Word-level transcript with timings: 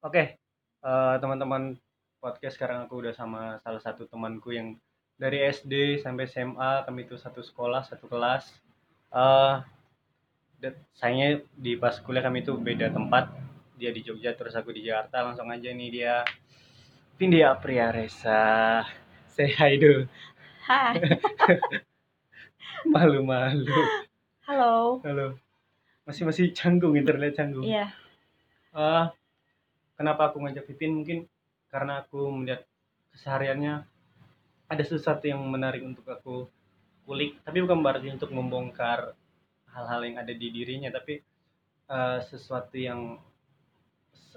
Oke, 0.00 0.40
eee, 0.80 1.14
teman-teman 1.20 1.76
podcast 2.24 2.56
sekarang 2.56 2.88
aku 2.88 3.04
udah 3.04 3.12
sama 3.12 3.60
salah 3.60 3.84
satu 3.84 4.08
temanku 4.08 4.48
yang 4.48 4.80
dari 5.20 5.44
SD 5.44 6.00
sampai 6.00 6.24
SMA 6.24 6.88
kami 6.88 7.04
itu 7.04 7.20
satu 7.20 7.44
sekolah, 7.44 7.84
satu 7.84 8.08
kelas. 8.08 8.48
Eee, 9.12 9.60
dan 10.56 10.72
sayangnya 10.96 11.44
di 11.52 11.76
pas 11.76 12.00
kuliah 12.00 12.24
kami 12.24 12.40
itu 12.40 12.56
beda 12.56 12.88
tempat. 12.88 13.28
Dia 13.76 13.92
di 13.92 14.00
Jogja 14.00 14.32
terus 14.32 14.56
aku 14.56 14.72
di 14.72 14.88
Jakarta. 14.88 15.20
Langsung 15.20 15.52
aja 15.52 15.68
nih 15.68 15.88
dia 15.92 16.24
Vindya 17.20 17.60
Resa. 17.92 18.80
Say 19.28 19.52
hi 19.52 19.76
dulu. 19.76 20.08
Hai. 20.64 20.96
Malu-malu. 22.92 23.68
Halo. 24.48 25.04
Halo. 25.04 25.36
Masih 26.08 26.24
masih 26.24 26.56
canggung, 26.56 26.96
internet 26.96 27.36
canggung. 27.36 27.68
Iya. 27.68 27.92
Eh, 28.72 29.04
kenapa 30.00 30.32
aku 30.32 30.40
ngajak 30.40 30.64
Pipin 30.64 30.96
mungkin 30.96 31.28
karena 31.68 32.00
aku 32.00 32.32
melihat 32.32 32.64
kesehariannya 33.12 33.84
ada 34.72 34.84
sesuatu 34.88 35.28
yang 35.28 35.44
menarik 35.44 35.84
untuk 35.84 36.08
aku 36.08 36.48
kulik 37.04 37.36
tapi 37.44 37.60
bukan 37.60 37.84
berarti 37.84 38.08
untuk 38.08 38.32
membongkar 38.32 39.12
hal-hal 39.76 40.00
yang 40.08 40.16
ada 40.16 40.32
di 40.32 40.48
dirinya 40.48 40.88
tapi 40.88 41.20
eh, 41.92 42.18
sesuatu 42.24 42.80
yang 42.80 43.20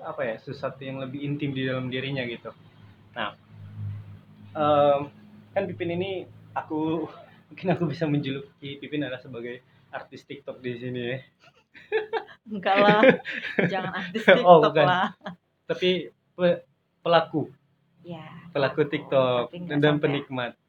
apa 0.03 0.21
ya 0.27 0.35
sesuatu 0.35 0.83
yang 0.83 0.99
lebih 0.99 1.23
intim 1.23 1.55
di 1.55 1.63
dalam 1.63 1.87
dirinya 1.87 2.27
gitu 2.27 2.51
nah 3.15 3.37
em, 4.51 5.07
kan 5.55 5.63
Pipin 5.63 5.95
ini 5.95 6.11
aku 6.51 7.07
mungkin 7.47 7.67
aku 7.71 7.83
bisa 7.87 8.03
menjuluki 8.03 8.83
Pipin 8.83 9.07
adalah 9.07 9.23
sebagai 9.23 9.63
artis 9.95 10.27
TikTok 10.27 10.59
di 10.59 10.71
sini 10.75 11.01
ya 11.07 11.17
Enggak 12.43 12.75
lah. 12.75 12.99
Jangan 13.71 13.91
artis 14.03 14.21
Oh, 14.43 14.59
TikTok 14.59 14.73
bukan. 14.75 14.85
lah. 14.85 15.07
Tapi 15.67 16.11
pe- 16.35 16.63
pelaku. 17.03 17.51
Ya. 18.03 18.23
pelaku 18.51 18.83
TikTok. 18.87 19.55
Dan 19.55 19.97
penikmat. 19.99 20.59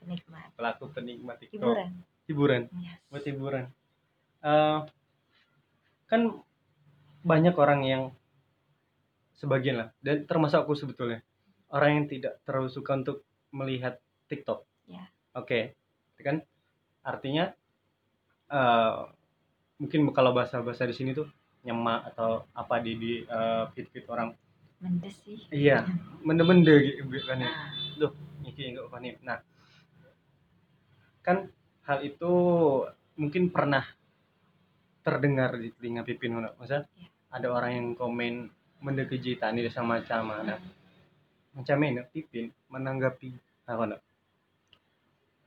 penikmat. 0.00 0.48
pelaku 0.54 0.92
penikmat 0.92 1.36
TikTok. 1.40 1.56
Hiburan. 1.72 1.90
hiburan. 2.28 2.62
Yes. 2.76 2.98
buat 3.08 3.24
hiburan. 3.24 3.64
Eh, 4.44 4.78
kan 6.06 6.20
banyak 7.26 7.54
orang 7.58 7.80
yang 7.82 8.02
sebagian 9.40 9.76
lah. 9.82 9.88
Dan 9.98 10.28
termasuk 10.28 10.62
aku 10.62 10.76
sebetulnya. 10.76 11.24
Orang 11.72 12.02
yang 12.02 12.06
tidak 12.06 12.38
terlalu 12.46 12.70
suka 12.70 12.94
untuk 12.94 13.26
melihat 13.50 13.98
TikTok. 14.30 14.62
Ya. 14.86 15.08
oke. 15.34 15.74
Itu 16.14 16.22
kan? 16.22 16.44
Artinya 17.02 17.50
eh, 18.52 19.00
mungkin 19.80 20.08
kalau 20.12 20.32
bahasa-bahasa 20.32 20.88
di 20.88 20.94
sini 20.96 21.12
tuh 21.12 21.28
nyemak 21.66 22.14
atau 22.14 22.46
apa 22.54 22.78
di 22.78 22.92
di 22.96 23.12
eh, 23.26 23.64
feed-feed 23.74 24.06
orang 24.06 24.30
Mendes 24.76 25.16
sih. 25.24 25.40
iya 25.50 25.82
mende-mende 26.22 26.72
gitu 26.84 27.02
kan 27.26 27.40
ya 27.42 27.50
Nah, 27.96 28.12
Iki 28.46 28.62
enggak 28.76 28.86
Fani. 28.92 29.10
Nah, 29.26 29.40
kan 31.24 31.50
hal 31.88 31.98
itu 32.04 32.32
mungkin 33.18 33.50
pernah 33.50 33.82
terdengar 35.02 35.56
di 35.58 35.72
telinga 35.74 36.06
Pipin. 36.06 36.36
Masa 36.60 36.86
Iya. 36.94 37.08
ada 37.32 37.48
orang 37.50 37.72
yang 37.74 37.88
komen 37.98 38.52
mendekeji 38.84 39.40
tani 39.40 39.66
sama 39.72 39.98
macam 39.98 40.30
mana. 40.30 40.60
Macam 41.56 41.76
ini 41.82 42.04
Pipin 42.12 42.52
menanggapi 42.70 43.32
apa 43.66 43.84
no? 43.88 43.98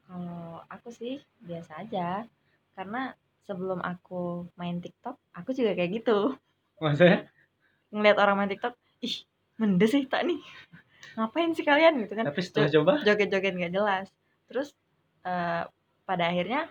kalau 0.09 0.65
aku 0.67 0.89
sih 0.89 1.21
biasa 1.45 1.85
aja. 1.85 2.25
Karena 2.73 3.13
sebelum 3.49 3.81
aku 3.81 4.45
main 4.53 4.77
TikTok, 4.77 5.17
aku 5.33 5.49
juga 5.57 5.73
kayak 5.73 5.91
gitu. 5.97 6.37
Maksudnya 6.77 7.25
Ngeliat 7.89 8.17
orang 8.21 8.35
main 8.37 8.49
TikTok, 8.53 8.77
ih, 9.01 9.25
mendes 9.57 9.89
sih 9.89 10.05
tak 10.05 10.21
nih. 10.29 10.37
Ngapain 11.17 11.49
sih 11.57 11.65
kalian 11.65 12.05
gitu 12.05 12.13
kan? 12.13 12.29
tapi 12.29 12.39
setelah 12.45 12.69
coba 12.69 12.93
joget-joget 13.01 13.53
nggak 13.57 13.73
jelas 13.73 14.05
terus 14.45 14.69
eh, 15.25 15.63
pada 16.05 16.23
akhirnya 16.29 16.69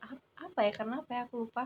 ap- 0.00 0.28
apa 0.38 0.60
ya 0.66 0.72
karena 0.72 0.94
apa 1.02 1.10
ya 1.10 1.20
aku 1.26 1.34
lupa 1.48 1.62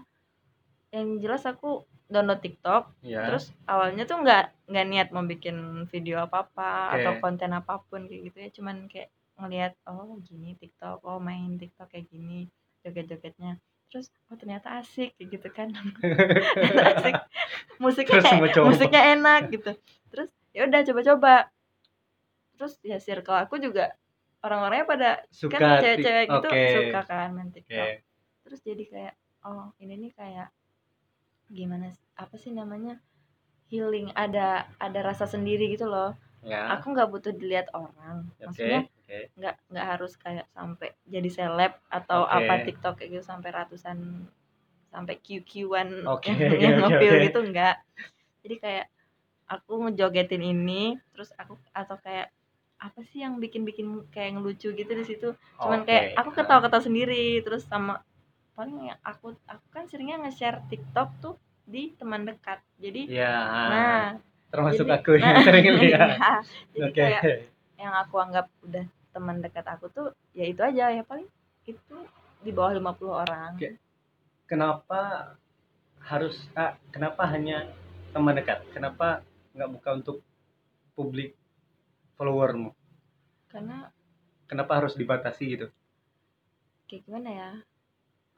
yang 0.88 1.20
jelas 1.20 1.44
aku 1.44 1.84
download 2.08 2.40
TikTok 2.40 2.88
ya. 3.04 3.28
terus 3.28 3.52
awalnya 3.68 4.08
tuh 4.08 4.24
nggak 4.24 4.44
nggak 4.72 4.86
niat 4.88 5.08
mau 5.12 5.24
bikin 5.24 5.84
video 5.92 6.24
apa 6.24 6.48
apa 6.48 6.70
Oke. 6.70 6.94
atau 6.96 7.12
konten 7.20 7.50
apa 7.52 7.74
pun 7.88 8.08
kayak 8.08 8.22
gitu 8.32 8.36
ya 8.40 8.48
cuman 8.56 8.76
kayak 8.88 9.08
ngelihat 9.38 9.72
oh 9.86 10.16
gini 10.24 10.56
TikTok 10.56 11.04
oh 11.04 11.20
main 11.20 11.60
TikTok 11.60 11.92
kayak 11.92 12.08
gini 12.08 12.48
joget-jogetnya. 12.84 13.58
Terus 13.88 14.12
oh 14.28 14.36
ternyata 14.36 14.78
asik 14.78 15.16
gitu 15.16 15.48
kan. 15.48 15.72
Asik. 16.92 17.14
Musiknya 17.80 18.20
Terus 18.20 18.66
musiknya 18.68 19.02
enak 19.16 19.48
gitu. 19.48 19.72
Terus 20.12 20.28
ya 20.52 20.68
udah 20.68 20.80
coba-coba. 20.84 21.34
Terus 22.58 22.74
ya 22.84 22.98
circle 23.00 23.38
aku 23.38 23.56
juga 23.56 23.96
orang-orangnya 24.44 24.86
pada 24.86 25.10
suka 25.32 25.56
kan 25.56 25.80
cewek-cewek 25.82 26.26
gitu 26.28 26.48
suka 26.52 27.00
kan 27.08 27.28
main. 27.32 27.48
TikTok. 27.50 27.88
Terus 28.44 28.60
jadi 28.60 28.84
kayak 28.84 29.14
oh 29.48 29.72
ini 29.80 29.94
nih 29.96 30.12
kayak 30.12 30.48
gimana 31.48 31.88
apa 32.20 32.36
sih 32.36 32.52
namanya? 32.52 33.00
Healing 33.72 34.12
ada 34.12 34.68
ada 34.80 35.00
rasa 35.00 35.24
sendiri 35.24 35.72
gitu 35.72 35.88
loh. 35.88 36.12
Ya. 36.38 36.70
aku 36.70 36.94
nggak 36.94 37.10
butuh 37.10 37.34
dilihat 37.34 37.66
orang. 37.74 38.30
Oke. 38.38 38.46
maksudnya 38.46 38.86
Oke. 39.08 39.32
nggak 39.34 39.56
nggak 39.66 39.86
harus 39.88 40.12
kayak 40.14 40.44
sampai 40.52 40.92
jadi 41.02 41.28
seleb 41.28 41.72
atau 41.88 42.22
Oke. 42.22 42.34
apa 42.38 42.52
TikTok 42.62 42.94
kayak 42.94 43.10
gitu 43.10 43.24
sampai 43.24 43.48
ratusan 43.50 44.28
sampai 44.86 45.16
QQ-an 45.16 46.04
Oke, 46.06 46.28
yang, 46.28 46.36
oke, 46.38 46.56
yang 46.60 46.74
oke, 46.76 46.82
nge-feel 46.86 47.14
oke. 47.14 47.24
gitu 47.24 47.38
enggak 47.42 47.76
jadi 48.38 48.54
kayak 48.58 48.86
aku 49.46 49.72
ngejogetin 49.82 50.40
ini 50.42 50.82
terus 51.10 51.32
aku 51.34 51.56
atau 51.72 51.96
kayak 51.98 52.28
apa 52.78 53.00
sih 53.02 53.20
yang 53.20 53.36
bikin-bikin 53.36 53.88
kayak 54.06 54.36
ngelucu 54.36 54.70
gitu 54.70 54.86
di 54.86 55.02
situ 55.02 55.28
cuman 55.56 55.82
Oke. 55.82 55.88
kayak 55.88 56.04
aku 56.14 56.30
ketawa-ketawa 56.30 56.78
sendiri 56.78 57.40
terus 57.40 57.64
sama 57.64 58.04
paling 58.52 58.76
yang 58.86 59.00
aku 59.02 59.32
aku 59.42 59.66
kan 59.70 59.84
seringnya 59.84 60.20
nge-share 60.20 60.60
TikTok 60.66 61.08
tuh 61.18 61.34
di 61.64 61.90
teman 61.94 62.22
dekat 62.22 62.60
jadi 62.76 63.08
Ya. 63.08 63.32
nah 63.66 64.00
termasuk 64.48 64.84
jadi- 64.84 64.94
aku 64.94 65.10
yang 65.16 65.36
sering 65.40 65.64
lihat. 65.80 66.08
iya. 66.12 66.32
jadi 66.70 66.84
Oke. 66.84 67.00
kayak 67.00 67.22
yang 67.78 67.94
aku 67.94 68.16
anggap 68.16 68.46
udah 68.60 68.84
teman 69.18 69.42
dekat 69.42 69.66
aku 69.66 69.90
tuh 69.90 70.14
ya 70.30 70.46
itu 70.46 70.62
aja 70.62 70.94
ya 70.94 71.02
paling 71.02 71.26
itu 71.66 71.96
di 72.38 72.54
bawah 72.54 72.78
50 72.78 73.10
orang. 73.10 73.58
Oke. 73.58 73.74
kenapa 74.46 75.34
harus 75.98 76.38
ah, 76.54 76.78
kenapa 76.94 77.26
hanya 77.26 77.66
teman 78.14 78.38
dekat? 78.38 78.62
Kenapa 78.70 79.26
nggak 79.58 79.70
buka 79.74 79.90
untuk 79.98 80.16
publik 80.94 81.34
followermu? 82.14 82.70
Karena 83.50 83.90
kenapa 84.46 84.78
harus 84.78 84.94
dibatasi 84.94 85.44
gitu? 85.58 85.66
Kayak 86.86 87.02
gimana 87.04 87.28
ya? 87.34 87.50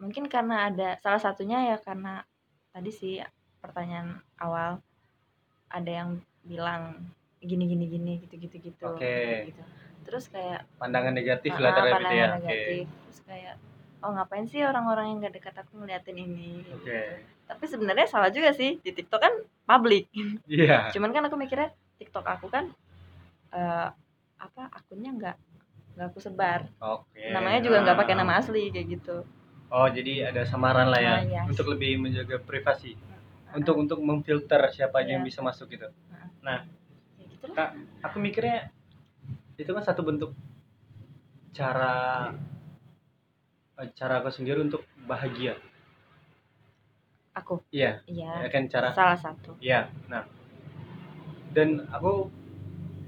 Mungkin 0.01 0.33
karena 0.33 0.73
ada 0.73 0.97
salah 1.05 1.21
satunya 1.21 1.71
ya 1.71 1.77
karena 1.77 2.25
tadi 2.73 2.89
sih 2.89 3.21
pertanyaan 3.61 4.25
awal 4.41 4.81
ada 5.69 5.91
yang 5.93 6.11
bilang 6.41 7.13
gini 7.39 7.69
gini 7.69 7.85
gini 7.87 8.13
gitu 8.25 8.35
gitu 8.41 8.57
gitu 8.59 8.85
Oke. 8.89 9.53
gitu 9.53 9.63
terus 10.01 10.27
kayak 10.27 10.65
pandangan 10.77 11.13
negatif 11.13 11.53
ah, 11.55 11.61
lah 11.61 11.71
terhadap 11.71 11.87
itu 11.87 11.97
pandangan 11.97 12.17
ya 12.17 12.27
negatif. 12.37 12.85
Terus 12.89 13.21
kayak 13.25 13.55
oh 14.01 14.11
ngapain 14.11 14.47
sih 14.47 14.61
orang-orang 14.65 15.05
yang 15.07 15.19
gak 15.21 15.35
dekat 15.37 15.55
aku 15.61 15.73
ngeliatin 15.77 16.17
ini? 16.17 16.65
Oke. 16.73 17.01
Tapi 17.45 17.65
sebenarnya 17.67 18.07
salah 18.07 18.31
juga 18.31 18.51
sih 18.51 18.79
di 18.79 18.91
TikTok 18.91 19.21
kan 19.21 19.35
publik 19.65 20.09
iya. 20.47 20.89
Cuman 20.91 21.11
kan 21.11 21.27
aku 21.27 21.37
mikirnya 21.37 21.69
TikTok 21.97 22.25
aku 22.25 22.47
kan 22.49 22.71
eh, 23.51 23.89
apa 24.41 24.63
akunnya 24.73 25.13
nggak 25.13 25.37
nggak 25.99 26.07
aku 26.07 26.19
sebar. 26.19 26.65
Oke. 26.81 27.29
Namanya 27.29 27.61
juga 27.61 27.83
nggak 27.83 27.99
pakai 27.99 28.15
Ah. 28.15 28.19
nama 28.23 28.33
asli 28.39 28.71
kayak 28.71 28.87
gitu. 28.89 29.17
Oh 29.71 29.87
jadi 29.87 30.33
ada 30.33 30.43
samaran 30.43 30.89
lah 30.89 30.99
ya 30.99 31.15
Ah, 31.15 31.23
yes. 31.23 31.47
untuk 31.47 31.67
lebih 31.69 32.01
menjaga 32.01 32.41
privasi. 32.41 32.97
Untuk 33.51 33.75
untuk 33.77 33.99
memfilter 33.99 34.63
siapa 34.71 35.03
aja 35.03 35.15
yang 35.15 35.23
Iya. 35.23 35.29
bisa 35.29 35.41
masuk 35.43 35.67
gitu. 35.69 35.87
Kayak 36.41 36.67
gitu 37.29 37.45
lah. 37.51 37.55
Kak, 37.55 37.71
aku 38.01 38.17
mikirnya 38.17 38.71
itu 39.61 39.71
kan 39.77 39.85
satu 39.85 40.01
bentuk 40.01 40.33
cara 41.53 42.33
cara 43.97 44.21
aku 44.21 44.33
sendiri 44.33 44.61
untuk 44.61 44.85
bahagia. 45.05 45.57
Aku? 47.37 47.65
Iya. 47.73 48.05
Iya. 48.09 48.45
Ya 48.45 48.49
kan 48.53 48.69
cara 48.69 48.93
salah 48.93 49.17
satu. 49.21 49.57
Iya, 49.61 49.89
nah. 50.09 50.25
Dan 51.53 51.89
aku 51.89 52.29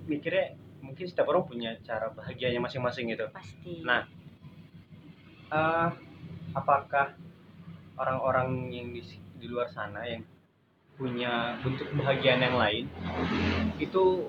mikirnya 0.08 0.56
mungkin 0.81 1.04
setiap 1.08 1.31
orang 1.32 1.44
punya 1.49 1.76
cara 1.84 2.12
bahagianya 2.12 2.60
masing-masing 2.60 3.12
gitu. 3.12 3.28
pasti. 3.32 3.84
Nah, 3.84 4.08
eh, 5.52 5.88
apakah 6.56 7.16
orang-orang 8.00 8.72
yang 8.72 8.88
di, 8.93 9.02
di 9.37 9.46
luar 9.46 9.69
sana 9.69 10.05
yang 10.08 10.25
punya 10.96 11.56
bentuk 11.64 11.88
kebahagiaan 11.93 12.44
yang 12.44 12.56
lain 12.60 12.84
itu 13.81 14.28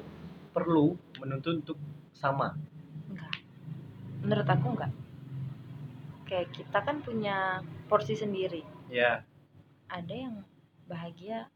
perlu 0.55 0.95
menuntut 1.19 1.59
untuk 1.59 1.77
sama? 2.23 2.47
enggak. 3.11 3.33
Menurut 4.23 4.47
aku 4.47 4.65
enggak. 4.71 4.91
Kayak 6.23 6.47
kita 6.55 6.79
kan 6.79 7.03
punya 7.03 7.59
porsi 7.85 8.15
sendiri. 8.15 8.63
Ya, 8.87 9.21
ada 9.91 10.13
yang 10.15 10.41
bahagia 10.87 11.51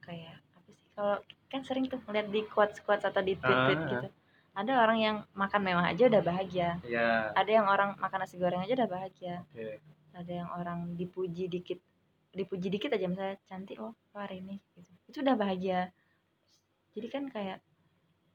kayak 0.00 0.38
apa 0.54 0.68
sih 0.70 0.86
kalau 0.94 1.16
kan 1.48 1.60
sering 1.64 1.88
tuh 1.88 1.98
ngeliat 2.04 2.28
di 2.28 2.44
quotes 2.46 2.78
quotes 2.80 3.02
atau 3.02 3.20
di 3.20 3.34
tweet 3.34 3.58
tweet 3.66 3.80
Ah. 3.80 3.90
gitu. 3.90 4.08
Ada 4.56 4.72
orang 4.80 4.98
yang 4.98 5.16
makan 5.36 5.60
mewah 5.60 5.84
aja 5.84 6.08
udah 6.08 6.22
bahagia. 6.22 6.80
Ya 6.86 7.32
ada 7.32 7.50
yang 7.50 7.66
orang 7.68 7.92
makan 7.98 8.18
nasi 8.24 8.36
goreng 8.36 8.62
aja 8.62 8.72
udah 8.72 8.88
bahagia. 8.88 9.44
Oke. 9.52 9.80
Ada 10.16 10.32
yang 10.44 10.48
orang 10.52 10.96
dipuji 10.96 11.48
dikit 11.48 11.76
dipuji 12.32 12.68
dikit 12.68 12.92
aja 12.92 13.04
misalnya 13.08 13.36
cantik 13.48 13.80
loh 13.80 13.96
lo 14.12 14.16
hari 14.16 14.44
ini 14.44 14.60
gitu. 14.76 14.92
itu 15.08 15.18
udah 15.20 15.36
bahagia. 15.36 15.80
Jadi 16.96 17.06
kan 17.08 17.24
kayak 17.28 17.60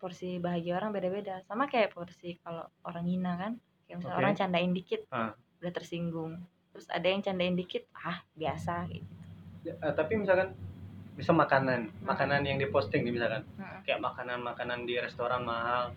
porsi 0.02 0.42
bahagia 0.42 0.76
orang 0.76 0.90
beda-beda 0.90 1.46
sama 1.46 1.70
kayak 1.70 1.94
porsi 1.94 2.42
kalau 2.42 2.66
orang 2.82 3.06
hina 3.06 3.38
kan 3.38 3.52
kayak 3.86 4.02
misalnya 4.02 4.18
Oke. 4.18 4.24
orang 4.24 4.34
candain 4.34 4.74
dikit 4.74 5.02
Ah. 5.08 5.38
udah 5.62 5.72
tersinggung 5.72 6.42
terus 6.74 6.90
ada 6.90 7.06
yang 7.06 7.22
candain 7.22 7.54
dikit 7.54 7.86
ah 7.94 8.26
biasa 8.34 8.90
gitu 8.90 9.06
Ya, 9.62 9.78
eh, 9.78 9.94
tapi 9.94 10.18
misalkan 10.18 10.58
bisa 11.14 11.30
makanan 11.30 11.94
makanan 12.02 12.42
yang 12.42 12.58
diposting 12.58 13.06
nih 13.06 13.14
misalkan 13.14 13.46
Mm-mm. 13.54 13.86
kayak 13.86 14.02
makanan-makanan 14.02 14.90
di 14.90 14.98
restoran 14.98 15.46
mahal 15.46 15.94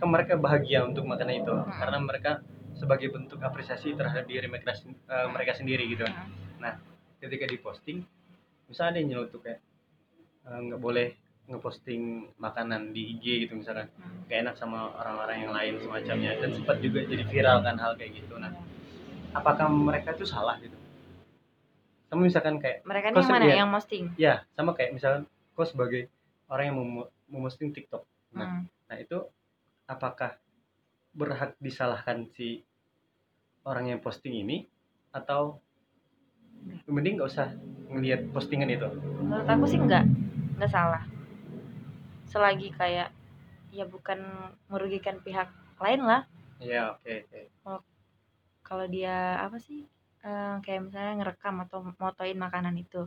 kan 0.00 0.08
mereka 0.08 0.34
bahagia 0.34 0.80
untuk 0.80 1.04
makanan 1.04 1.44
itu 1.44 1.52
Hmm. 1.52 1.68
karena 1.68 1.98
mereka 2.00 2.40
sebagai 2.72 3.12
bentuk 3.12 3.36
apresiasi 3.38 3.92
terhadap 3.92 4.24
diri 4.24 4.48
mereka 4.48 4.72
eh, 4.72 5.28
mereka 5.28 5.52
sendiri 5.52 5.84
gitu 5.86 6.08
Mm. 6.08 6.72
ketika 7.20 7.44
diposting 7.44 8.00
misalnya 8.66 8.90
ada 8.90 8.98
yang 8.98 9.08
nyelotok 9.12 9.40
kayak 9.44 9.60
eh, 10.42 10.58
nggak 10.64 10.80
boleh 10.80 11.08
ngeposting 11.50 12.32
makanan 12.38 12.94
di 12.94 13.18
IG 13.18 13.46
gitu 13.46 13.58
misalkan. 13.58 13.90
Mm. 13.98 14.30
gak 14.30 14.38
enak 14.46 14.54
sama 14.56 14.94
orang-orang 14.94 15.36
yang 15.42 15.52
lain 15.52 15.72
semacamnya. 15.82 16.32
Dan 16.38 16.50
sempat 16.54 16.76
juga 16.78 17.02
jadi 17.02 17.24
viral 17.26 17.58
kan 17.66 17.76
hal 17.76 17.92
kayak 17.98 18.22
gitu. 18.22 18.38
Nah 18.38 18.52
apakah 19.32 19.66
mereka 19.68 20.14
itu 20.14 20.28
salah 20.28 20.56
gitu? 20.62 20.76
Sama 22.12 22.28
misalkan 22.28 22.60
kayak 22.60 22.84
mereka 22.84 23.10
Kok 23.10 23.16
yang 23.16 23.24
mana? 23.24 23.40
sendiri? 23.40 23.56
yang 23.56 23.70
posting 23.72 24.04
ya 24.20 24.34
sama 24.52 24.76
kayak 24.76 24.92
misalkan 24.92 25.22
kau 25.56 25.64
sebagai 25.64 26.08
orang 26.52 26.64
yang 26.68 26.76
mau 26.76 27.08
memposting 27.28 27.72
TikTok. 27.72 28.04
Nah. 28.36 28.62
Mm. 28.62 28.64
nah 28.92 28.96
itu 29.00 29.18
apakah 29.88 30.36
berhak 31.12 31.56
disalahkan 31.60 32.28
si 32.32 32.64
orang 33.64 33.92
yang 33.92 34.00
posting 34.00 34.36
ini? 34.36 34.68
Atau 35.12 35.60
mending 36.88 37.20
nggak 37.20 37.28
usah 37.28 37.52
ngelihat 37.90 38.30
postingan 38.32 38.70
itu? 38.70 38.88
Menurut 39.20 39.48
aku 39.48 39.64
sih 39.68 39.76
enggak 39.76 40.06
enggak 40.56 40.72
salah 40.72 41.02
selagi 42.32 42.72
kayak 42.72 43.12
ya 43.72 43.84
bukan 43.84 44.24
merugikan 44.72 45.20
pihak 45.20 45.52
lain 45.76 46.02
lah 46.04 46.24
ya 46.64 46.96
oke 46.96 47.12
oke 47.28 47.82
kalau 48.64 48.88
dia 48.88 49.36
apa 49.44 49.60
sih 49.60 49.84
eh, 50.24 50.56
kayak 50.64 50.88
misalnya 50.88 51.12
ngerekam 51.20 51.60
atau 51.68 51.84
motoin 52.00 52.38
makanan 52.40 52.72
itu 52.80 53.04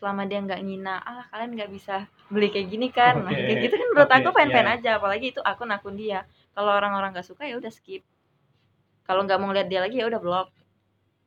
selama 0.00 0.26
dia 0.26 0.42
nggak 0.42 0.60
ngina 0.64 0.98
ah 0.98 1.28
kalian 1.30 1.52
nggak 1.54 1.70
bisa 1.70 2.08
beli 2.26 2.50
kayak 2.50 2.72
gini 2.72 2.88
kan 2.90 3.22
nah, 3.22 3.30
Oke, 3.30 3.44
kayak 3.44 3.58
gitu 3.70 3.74
kan 3.78 3.88
menurut 3.92 4.10
oke, 4.10 4.18
aku 4.18 4.28
fan-fan 4.34 4.66
iya. 4.66 4.74
aja 4.80 4.90
apalagi 4.98 5.26
itu 5.30 5.40
akun-akun 5.44 5.94
dia 5.94 6.26
kalau 6.56 6.74
orang-orang 6.74 7.14
nggak 7.14 7.28
suka 7.28 7.46
ya 7.46 7.54
udah 7.60 7.70
skip 7.70 8.02
kalau 9.06 9.22
nggak 9.22 9.38
mau 9.38 9.52
ngeliat 9.52 9.68
dia 9.70 9.84
lagi 9.84 10.00
ya 10.00 10.08
udah 10.10 10.18
blok 10.18 10.48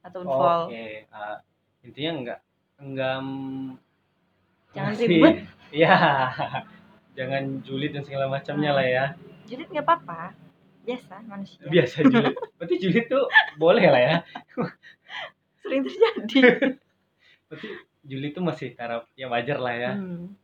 atau 0.04 0.18
unfollow 0.28 0.68
Oke, 0.74 1.08
ah, 1.14 1.40
intinya 1.86 2.12
enggak 2.20 2.40
enggak 2.82 3.16
mm, 3.24 3.86
Jangan 4.76 4.94
ribet. 5.00 5.36
Iya. 5.76 5.92
Jangan 7.16 7.64
julid 7.64 7.96
dan 7.96 8.04
segala 8.04 8.28
macamnya 8.28 8.72
lah 8.76 8.86
ya. 8.86 9.06
jadi 9.46 9.62
nggak 9.72 9.86
apa-apa 9.86 10.34
biasa 10.86 11.14
manusia 11.26 11.62
Biasa 11.66 11.96
julid. 12.06 12.36
Berarti 12.60 12.76
julid 12.78 13.06
tuh 13.08 13.24
boleh 13.58 13.86
lah 13.90 14.02
ya. 14.02 14.16
sering 15.66 15.82
terjadi 15.82 16.40
Berarti 17.50 17.68
julid 18.06 18.32
tuh 18.38 18.44
masih 18.46 18.76
taraf 18.78 19.10
ya 19.18 19.26
wajar 19.32 19.58
lah 19.58 19.74
ya. 19.74 19.92
Hmm, 19.98 20.36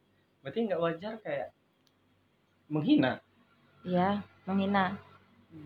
Berarti 0.41 0.59
nggak 0.65 0.81
wajar 0.81 1.13
kayak 1.21 1.49
menghina 2.71 3.19
iya 3.83 4.23
menghina 4.47 4.95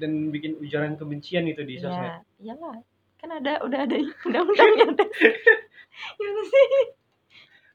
dan 0.02 0.34
bikin 0.34 0.58
ujaran 0.58 0.98
kebencian 0.98 1.46
itu 1.46 1.62
di 1.62 1.78
sosmed. 1.78 2.02
Iya, 2.02 2.18
iyalah. 2.42 2.82
Kan 3.22 3.30
ada 3.30 3.62
udah 3.62 3.86
ada 3.86 3.96
undang-undangnya 4.26 4.86
udah. 4.98 5.10
Gimana 6.18 6.42
sih? 6.50 6.66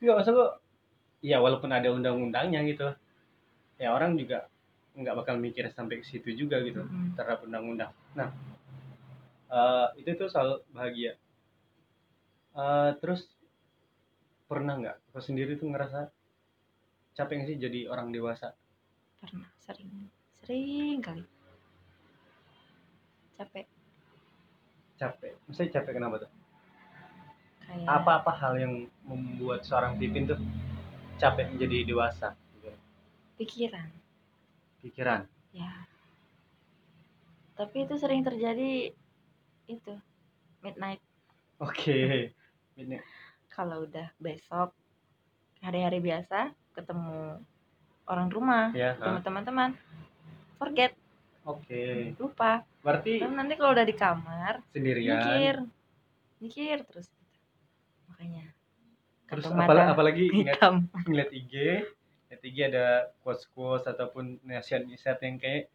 Enggak 0.03 0.15
maksud 0.19 0.33
gua 0.35 0.49
ya 1.23 1.39
walaupun 1.39 1.71
ada 1.71 1.87
undang-undangnya 1.95 2.67
gitu. 2.67 2.91
Ya 3.81 3.97
orang 3.97 4.21
juga 4.21 4.45
nggak 4.93 5.17
bakal 5.25 5.41
mikir 5.41 5.65
sampai 5.73 6.05
ke 6.05 6.07
situ 6.07 6.37
juga 6.37 6.61
gitu. 6.61 6.85
Mm-mm. 6.85 7.17
terhadap 7.17 7.41
undang-undang. 7.49 7.91
Nah, 8.13 8.29
eh, 9.49 9.89
itu 9.97 10.13
tuh 10.21 10.29
soal 10.29 10.61
bahagia. 10.77 11.17
Eh, 12.51 12.91
terus 13.01 13.25
pernah 14.51 14.77
nggak 14.77 15.15
kau 15.15 15.23
sendiri 15.23 15.55
tuh 15.57 15.71
ngerasa 15.71 16.11
capek 17.15 17.35
nggak 17.41 17.49
sih 17.49 17.59
jadi 17.59 17.81
orang 17.89 18.13
dewasa? 18.13 18.53
Pernah 19.23 19.49
sering 19.63 20.11
sering 20.43 20.99
kali. 21.01 21.25
Capek 23.41 23.67
Capek. 25.01 25.33
Misalnya 25.49 25.81
capek 25.81 25.93
kenapa 25.97 26.17
tuh? 26.21 26.31
kayak 27.65 27.87
Apa-apa 27.89 28.33
hal 28.37 28.55
yang 28.61 28.75
membuat 29.07 29.65
seorang 29.65 29.97
Pipin 29.97 30.29
tuh 30.29 30.37
capek 31.17 31.49
menjadi 31.55 31.89
dewasa? 31.89 32.37
Pikiran. 33.41 33.89
Pikiran. 34.85 35.25
Ya. 35.57 35.73
Tapi 37.57 37.89
itu 37.89 37.97
sering 37.97 38.21
terjadi 38.21 38.93
itu 39.65 39.93
midnight 40.61 41.01
Oke. 41.57 42.29
Ini. 42.81 42.97
kalau 43.49 43.85
udah 43.85 44.09
besok 44.17 44.73
hari-hari 45.61 46.01
biasa 46.01 46.53
ketemu 46.73 47.41
orang 48.09 48.29
rumah, 48.33 48.73
Ya. 48.73 48.97
ketemu 48.97 49.19
ah. 49.21 49.25
teman-teman, 49.25 49.71
forget, 50.57 50.93
Oke. 51.45 52.13
lupa. 52.17 52.65
Berarti 52.81 53.21
Dan 53.21 53.37
nanti 53.37 53.57
kalau 53.57 53.73
udah 53.77 53.85
di 53.85 53.97
kamar 53.97 54.65
sendirian. 54.73 55.17
mikir 55.21 55.55
mikir 56.41 56.77
terus 56.89 57.09
makanya 58.09 58.49
Terus 59.29 59.45
apalagi, 59.47 59.93
apalagi 59.93 60.25
hitam 60.33 60.89
ngeliat 61.05 61.31
IG, 61.31 61.55
ngeliat 62.31 62.47
IG 62.47 62.59
ada 62.71 62.87
quotes-quotes 63.27 63.91
ataupun 63.91 64.39
nasihat-nasihat 64.47 65.19
yang 65.19 65.37
kayak 65.43 65.67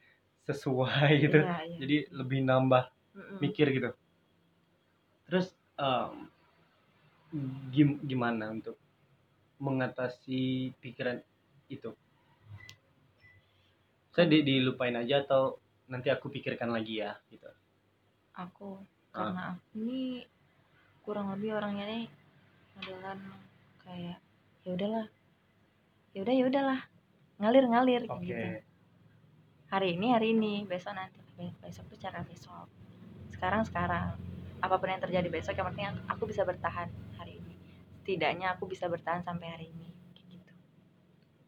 sesuai 0.47 1.09
gitu. 1.27 1.43
Iya, 1.43 1.59
iya. 1.67 1.77
Jadi 1.83 1.97
lebih 2.15 2.39
nambah 2.47 2.87
Mm-mm. 3.11 3.37
mikir 3.43 3.67
gitu. 3.75 3.91
Terus 5.27 5.51
em, 5.75 6.31
gim- 7.75 7.99
gimana 7.99 8.55
untuk 8.55 8.79
mengatasi 9.59 10.71
pikiran 10.79 11.19
itu? 11.67 11.91
Saya 14.15 14.31
di, 14.31 14.47
dilupain 14.47 14.95
aja 14.95 15.27
atau 15.27 15.59
nanti 15.91 16.07
aku 16.07 16.31
pikirkan 16.31 16.71
lagi 16.71 17.03
ya 17.03 17.19
gitu. 17.27 17.51
aku 18.35 18.79
Ah. 19.11 19.31
karena 19.31 19.43
aku 19.55 19.63
ini 19.79 20.27
kurang 21.07 21.31
lebih 21.31 21.55
orangnya 21.55 21.87
nih 21.87 22.03
modelan 22.75 23.19
kayak 23.79 24.19
ya 24.67 24.69
udahlah 24.75 25.07
ya 26.15 26.23
udah 26.23 26.33
ya 26.33 26.45
udahlah. 26.47 26.79
Ngalir 27.43 27.65
ngalir 27.67 28.01
Oke. 28.07 28.23
gitu. 28.23 28.47
Hari 29.67 29.99
ini 29.99 30.07
hari 30.15 30.27
ini. 30.31 30.63
Besok 30.63 30.95
nanti. 30.95 31.19
Be- 31.35 31.51
besok 31.59 31.91
tuh 31.91 31.99
cara 31.99 32.23
besok. 32.23 32.71
Sekarang 33.35 33.67
sekarang. 33.67 34.15
Apa 34.63 34.79
pun 34.79 34.87
yang 34.87 35.03
terjadi 35.03 35.27
besok 35.27 35.59
yang 35.59 35.67
penting 35.75 35.91
aku 36.07 36.23
bisa 36.31 36.47
bertahan 36.47 36.87
hari 37.19 37.43
ini. 37.43 37.53
Setidaknya 37.99 38.55
aku 38.55 38.71
bisa 38.71 38.87
bertahan 38.87 39.27
sampai 39.27 39.51
hari 39.51 39.67
ini. 39.67 39.91
Kayak 40.15 40.27
gitu. 40.39 40.51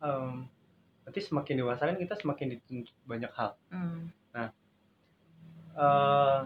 Em, 0.04 0.52
nanti 1.08 1.20
semakin 1.24 1.56
dewasa 1.64 1.88
kan 1.88 1.96
kita 1.96 2.20
semakin 2.20 2.60
dituntut 2.60 2.96
banyak 3.08 3.32
hal. 3.32 3.56
hmm. 3.72 4.12
eh 5.78 6.40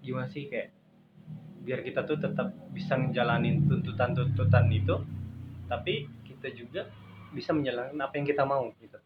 gimana 0.00 0.24
sih 0.32 0.48
kayak 0.48 0.72
biar 1.64 1.84
kita 1.84 2.04
tuh 2.08 2.16
tetap 2.16 2.48
bisa 2.72 2.96
ngejalanin 2.96 3.64
tuntutan-tuntutan 3.68 4.72
itu 4.72 5.04
tapi 5.68 6.08
kita 6.24 6.48
juga 6.52 6.88
bisa 7.34 7.50
menjalankan 7.50 7.98
apa 7.98 8.14
yang 8.14 8.26
kita 8.30 8.46
mau 8.46 8.70
gitu. 8.78 8.98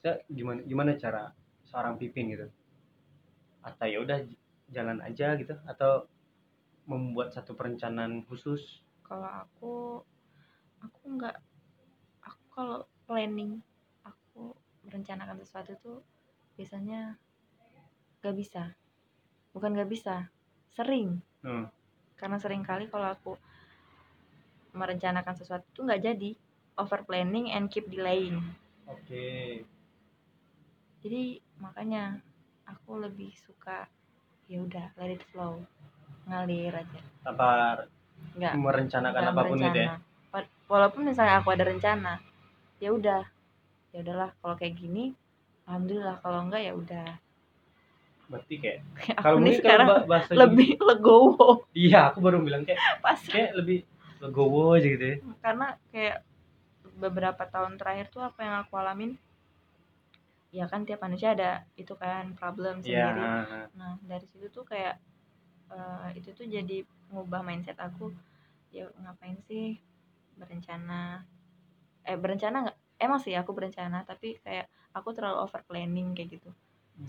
Saya 0.00 0.22
gimana 0.30 0.62
gimana 0.64 0.90
cara 0.96 1.34
seorang 1.66 1.98
pipin 1.98 2.30
gitu? 2.30 2.46
Atau 3.66 3.90
ya 3.90 3.98
udah 4.00 4.18
jalan 4.70 5.02
aja 5.02 5.34
gitu. 5.36 5.58
Atau 5.66 6.06
membuat 6.86 7.34
satu 7.34 7.58
perencanaan 7.58 8.22
khusus? 8.24 8.86
Kalau 9.02 9.26
aku 9.26 9.74
aku 10.80 11.02
nggak 11.18 11.36
aku 12.24 12.44
kalau 12.54 12.78
planning 13.04 13.58
aku 14.06 14.54
merencanakan 14.86 15.42
sesuatu 15.42 15.74
tuh 15.82 15.98
biasanya 16.54 17.18
nggak 18.22 18.36
bisa. 18.38 18.72
Bukan 19.50 19.74
nggak 19.74 19.90
bisa 19.90 20.30
sering. 20.70 21.18
Hmm. 21.40 21.72
karena 22.20 22.36
sering 22.36 22.60
kali 22.60 22.84
kalau 22.92 23.16
aku 23.16 23.32
merencanakan 24.76 25.34
sesuatu 25.40 25.64
tuh 25.72 25.88
nggak 25.88 26.04
jadi 26.04 26.36
over 26.80 27.04
planning 27.04 27.52
and 27.52 27.68
keep 27.68 27.86
delaying. 27.92 28.40
Oke. 28.88 29.62
Jadi 31.04 31.40
makanya 31.60 32.18
aku 32.64 33.00
lebih 33.00 33.32
suka 33.36 33.84
ya 34.50 34.58
udah 34.64 34.92
let 34.96 35.14
it 35.14 35.22
flow. 35.30 35.60
Ngalir 36.26 36.72
aja. 36.74 37.00
Tanpa 37.22 37.48
nggak. 38.36 38.52
Merencanakan 38.56 39.20
nggak 39.20 39.34
apa 39.36 39.42
pun 39.44 39.58
gitu 39.60 39.80
ya? 39.80 39.90
walaupun 40.70 41.02
misalnya 41.02 41.42
aku 41.42 41.50
ada 41.50 41.66
rencana 41.66 42.22
ya 42.78 42.94
udah. 42.94 43.22
Ya 43.90 44.06
udahlah 44.06 44.30
kalau 44.38 44.54
kayak 44.54 44.78
gini 44.78 45.14
alhamdulillah. 45.66 46.16
Kalau 46.22 46.38
enggak 46.46 46.62
ya 46.62 46.72
udah. 46.74 47.08
Berarti 48.30 48.54
kayak 48.62 48.78
kalau 49.24 49.36
mungkin 49.42 49.58
sekarang 49.58 49.86
kalau 49.86 50.06
bahasa 50.06 50.30
lebih 50.34 50.68
legowo. 50.88 51.66
Iya 51.74 52.14
aku 52.14 52.18
baru 52.22 52.42
bilang 52.42 52.62
kayak 52.66 52.78
pas. 53.02 53.18
kayak 53.22 53.54
lebih 53.58 53.82
legowo 54.20 54.76
aja 54.76 54.88
gitu 54.88 55.04
ya. 55.04 55.16
Karena 55.40 55.66
kayak 55.90 56.16
beberapa 57.04 57.42
tahun 57.54 57.72
terakhir 57.80 58.06
tuh 58.14 58.22
apa 58.28 58.40
yang 58.46 58.54
aku 58.62 58.74
alamin? 58.82 59.12
Ya 60.58 60.64
kan 60.72 60.80
tiap 60.88 61.00
manusia 61.06 61.28
ada 61.36 61.50
itu 61.82 61.94
kan 62.02 62.24
problem 62.40 62.82
Iya, 62.82 63.06
sendiri. 63.06 63.22
ah, 63.22 63.70
nah 63.78 63.92
dari 64.10 64.26
situ 64.30 64.46
tuh 64.56 64.64
kayak 64.70 64.94
eh, 65.76 66.08
itu 66.18 66.30
tuh 66.38 66.46
jadi 66.56 66.76
ngubah 67.12 67.42
mindset 67.48 67.78
aku. 67.88 68.06
Ya 68.76 68.84
ngapain 69.02 69.38
sih 69.48 69.78
berencana? 70.38 71.22
Eh 72.10 72.16
berencana 72.22 72.56
nggak? 72.66 72.78
Emang 73.04 73.20
sih 73.24 73.34
aku 73.40 73.50
berencana 73.56 73.98
tapi 74.10 74.28
kayak 74.44 74.66
aku 74.98 75.08
terlalu 75.16 75.36
over 75.44 75.62
planning 75.68 76.08
kayak 76.16 76.28
gitu. 76.36 76.50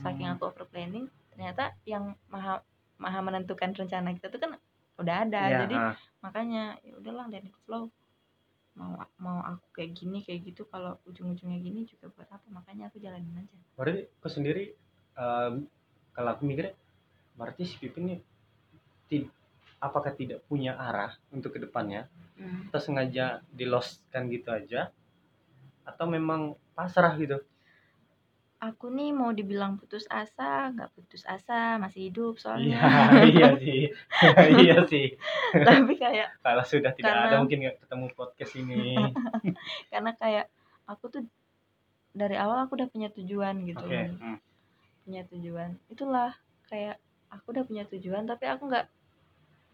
Saking 0.04 0.28
Hmm. 0.28 0.36
aku 0.38 0.44
over 0.50 0.66
planning 0.72 1.06
ternyata 1.34 1.64
yang 1.88 2.14
maha 2.34 2.62
maha 3.04 3.20
menentukan 3.26 3.72
rencana 3.74 4.10
kita 4.18 4.28
tuh 4.34 4.40
kan 4.44 4.52
udah 5.02 5.16
ada. 5.26 5.44
Iya, 5.50 5.58
jadi 5.66 5.76
makanya 6.24 6.64
ya 6.86 6.94
udahlah 7.00 7.26
it 7.34 7.48
flow 7.66 7.90
mau 8.78 8.96
mau 9.20 9.40
aku 9.44 9.66
kayak 9.76 9.92
gini 10.00 10.24
kayak 10.24 10.48
gitu 10.48 10.64
kalau 10.70 10.96
ujung-ujungnya 11.04 11.60
gini 11.60 11.84
juga 11.88 12.08
buat 12.16 12.30
apa? 12.32 12.46
Makanya 12.50 12.88
aku 12.88 12.98
jalanin 13.04 13.36
aja. 13.36 13.58
Berarti 13.76 14.08
aku 14.20 14.28
sendiri 14.32 14.64
em, 15.20 15.68
kalau 16.16 16.30
aku 16.32 16.44
mikirnya 16.48 16.74
berarti 17.36 17.64
si 17.68 17.76
Pipin 17.80 18.08
ini 18.12 18.18
ti- 19.12 19.32
apakah 19.82 20.14
tidak 20.16 20.44
punya 20.48 20.76
arah 20.78 21.16
untuk 21.34 21.56
ke 21.56 21.60
depannya? 21.60 22.08
Atau 22.72 22.82
sengaja 22.82 23.44
di 23.52 23.66
lostkan 23.68 24.32
gitu 24.32 24.50
aja 24.50 24.90
atau 25.86 26.06
memang 26.08 26.56
pasrah 26.78 27.14
gitu 27.18 27.42
aku 28.62 28.94
nih 28.94 29.10
mau 29.10 29.34
dibilang 29.34 29.82
putus 29.82 30.06
asa 30.06 30.70
nggak 30.70 30.94
putus 30.94 31.26
asa 31.26 31.82
masih 31.82 32.14
hidup 32.14 32.38
iya 32.38 32.42
soalnya. 32.46 32.80
Iya 33.26 33.50
sih. 33.58 33.82
Iya 34.62 34.78
sih. 34.86 35.08
Tapi 35.58 35.94
kayak 35.98 36.38
kalau 36.46 36.62
sudah 36.62 36.94
tidak 36.94 37.10
Karena- 37.10 37.30
ada 37.34 37.42
mungkin 37.42 37.60
nggak 37.66 37.78
ketemu 37.82 38.06
podcast 38.14 38.54
ini. 38.62 38.96
Karena 39.92 40.12
kayak 40.14 40.46
aku 40.86 41.06
tuh 41.10 41.24
dari 42.14 42.38
awal 42.38 42.70
aku 42.70 42.78
udah 42.78 42.90
punya 42.94 43.10
tujuan 43.10 43.66
gitu 43.66 43.82
oke 43.82 43.90
kan. 43.90 44.12
hmm. 44.14 44.38
punya 45.10 45.22
tujuan. 45.34 45.70
Itulah 45.90 46.38
kayak 46.70 47.02
aku 47.34 47.58
udah 47.58 47.66
punya 47.66 47.84
tujuan 47.90 48.30
tapi 48.30 48.46
aku 48.46 48.70
nggak 48.70 48.86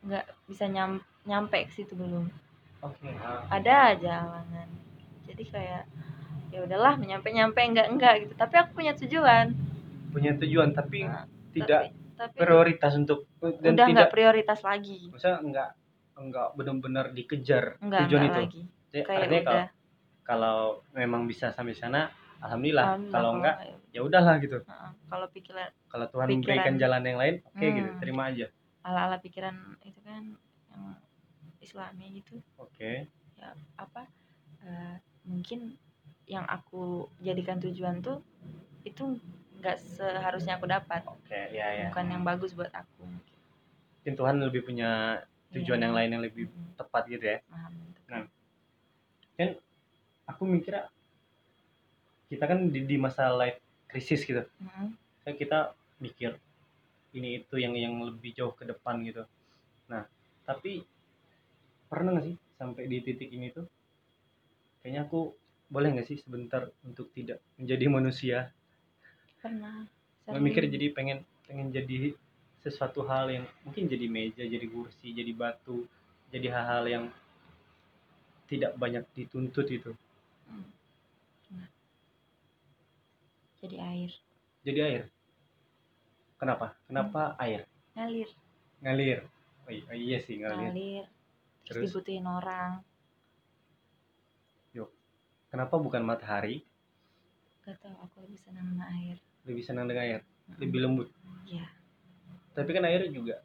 nggak 0.08 0.25
bisa 0.48 0.65
nyam, 0.72 1.03
nyampe 1.27 1.60
ke 1.67 1.74
situ 1.75 1.91
belum. 1.91 2.32
Oke 2.79 3.12
ah. 3.20 3.44
ada 3.51 3.91
aja 3.91 4.24
halangan 4.24 4.88
jadi 5.27 5.44
kayak 5.51 5.84
ya 6.48 6.60
udahlah 6.62 6.96
nyampe 6.98 7.27
nyampe 7.30 7.60
enggak 7.60 7.88
enggak 7.88 8.13
gitu. 8.22 8.34
Tapi 8.34 8.56
aku 8.56 8.70
punya 8.74 8.94
tujuan. 8.96 9.46
Punya 10.10 10.32
tujuan 10.36 10.72
tapi 10.72 11.04
Nah, 11.04 11.27
tidak 11.51 11.82
tapi, 11.89 12.16
tapi 12.16 12.36
prioritas 12.38 12.94
untuk 12.96 13.27
dan 13.39 13.51
udah 13.51 13.86
tidak 13.86 13.88
nggak 13.94 14.10
prioritas 14.10 14.60
lagi. 14.62 15.00
Maksudnya 15.08 15.38
enggak 15.39 15.70
enggak 16.16 16.48
benar-benar 16.54 17.06
dikejar 17.12 17.77
enggak 17.80 18.00
tujuan 18.06 18.22
enggak 18.22 18.34
itu. 18.34 18.42
lagi. 18.42 18.62
Jadi, 18.88 19.04
kayak 19.04 19.20
artinya 19.20 19.42
kalau 19.42 19.54
udah. 19.54 19.68
kalau 20.24 20.58
memang 20.92 21.22
bisa 21.24 21.51
sampai 21.51 21.72
sana 21.72 22.10
alhamdulillah, 22.38 22.86
alhamdulillah 22.88 23.13
kalau 23.13 23.32
enggak 23.36 23.56
kayak- 23.60 23.80
ya 23.89 24.01
udahlah 24.01 24.36
gitu. 24.38 24.58
Heeh, 24.60 24.92
kalau 25.06 25.27
pikiran 25.30 25.70
kalau 25.88 26.06
Tuhan 26.08 26.27
Pikiran. 26.27 26.39
memberikan 26.39 26.74
jalan 26.77 27.01
yang 27.04 27.18
lain 27.18 27.36
oke 27.44 27.58
Hmm. 27.60 27.75
gitu 27.75 27.89
terima 28.00 28.24
aja. 28.25 28.48
Ala 28.82 29.00
ala 29.06 29.18
pikiran 29.18 29.56
itu 29.84 30.00
kan 30.00 30.24
yang 30.70 30.96
islami 31.60 32.06
gitu. 32.16 32.39
Oke. 32.56 33.10
Ya 33.36 33.50
apa 33.75 34.08
eh, 34.60 34.96
mungkin 35.22 35.75
yang 36.27 36.43
aku 36.46 37.07
jadikan 37.24 37.57
tujuan 37.63 38.03
tuh 38.03 38.19
itu 38.84 39.15
nggak 39.57 39.77
seharusnya 39.79 40.60
aku 40.60 40.67
dapat 40.69 41.01
oke 41.07 41.39
ya 41.50 41.67
ya 41.74 41.88
bukan 41.89 42.05
yang 42.13 42.24
bagus 42.27 42.53
buat 42.53 42.69
aku 42.72 43.07
mungkin 43.07 44.13
Tuhan 44.13 44.36
lebih 44.43 44.62
punya 44.67 45.24
tujuan 45.55 45.79
Iya. 45.79 45.86
yang 45.88 45.93
lain 45.96 46.10
yang 46.12 46.24
lebih 46.24 46.46
tepat 46.75 47.03
gitu 47.07 47.24
ya. 47.24 47.39
Nah. 48.07 48.24
aku 50.27 50.43
mikirnya 50.43 50.91
kita 52.27 52.43
kan 52.46 52.67
di, 52.67 52.84
di 52.84 52.96
masa 53.00 53.31
life 53.31 53.57
krisis 53.88 54.22
gitu 54.27 54.43
Mm, 54.60 54.91
kan 55.24 55.34
kita 55.39 55.60
mikir 56.03 56.36
ini 57.15 57.41
itu 57.41 57.55
yang 57.57 57.74
yang 57.74 57.96
lebih 58.03 58.36
jauh 58.36 58.51
ke 58.53 58.67
depan 58.67 59.00
gitu 59.07 59.24
nah 59.88 60.03
tapi 60.43 60.84
pernah 61.88 62.13
nggak 62.13 62.25
sih 62.27 62.36
sampai 62.60 62.84
di 62.91 62.98
titik 63.01 63.31
ini 63.31 63.50
tuh 63.55 63.65
kayaknya 64.84 65.07
aku 65.07 65.31
boleh 65.67 65.91
nggak 65.95 66.07
sih 66.07 66.17
sebentar 66.19 66.71
untuk 66.88 67.12
tidak 67.12 67.43
menjadi 67.59 67.86
manusia? 67.91 68.38
Pernah 69.43 69.88
nggak 70.27 70.43
mikir 70.43 70.63
jadi 70.67 70.91
pengen 70.91 71.24
pengen 71.47 71.71
jadi 71.71 72.12
sesuatu 72.59 73.00
hal 73.07 73.31
yang 73.31 73.45
mungkin 73.63 73.88
jadi 73.88 74.12
meja 74.12 74.43
jadi 74.43 74.67
kursi 74.67 75.15
jadi 75.15 75.31
batu 75.31 75.88
jadi 76.27 76.51
hal-hal 76.51 76.83
yang 76.83 77.03
tidak 78.51 78.75
banyak 78.75 79.03
dituntut 79.15 79.67
gitu. 79.67 79.91
Mm. 80.51 80.67
Pernah. 81.47 81.69
jadi 83.63 83.77
air. 83.79 84.12
Jadi 84.67 84.79
air? 84.83 85.03
Kenapa? 86.39 86.75
Kenapa 86.88 87.36
air? 87.39 87.63
Ngalir. 87.95 88.29
Ngalir. 88.83 89.19
Oh, 89.67 89.71
i- 89.71 89.83
oh 89.88 89.95
iya 89.95 90.17
sih 90.24 90.39
ngalir. 90.39 90.71
Ngalir. 90.71 91.05
Terus, 91.67 91.71
Terus? 91.71 91.83
dibutuhin 91.91 92.27
orang 92.27 92.83
kenapa 95.48 95.75
bukan 95.75 96.01
matahari? 96.01 96.63
Gak 97.62 97.80
tau 97.80 97.96
aku 98.00 98.24
lebih 98.24 98.39
senang 98.39 98.72
sama 98.72 98.86
air. 98.94 99.18
Lebih 99.44 99.63
senang 99.63 99.86
dengan 99.86 100.04
air? 100.04 100.22
Lebih 100.56 100.80
lembut? 100.80 101.10
Iya. 101.44 101.68
Tapi 102.54 102.70
kan 102.72 102.84
air 102.84 103.08
juga 103.08 103.44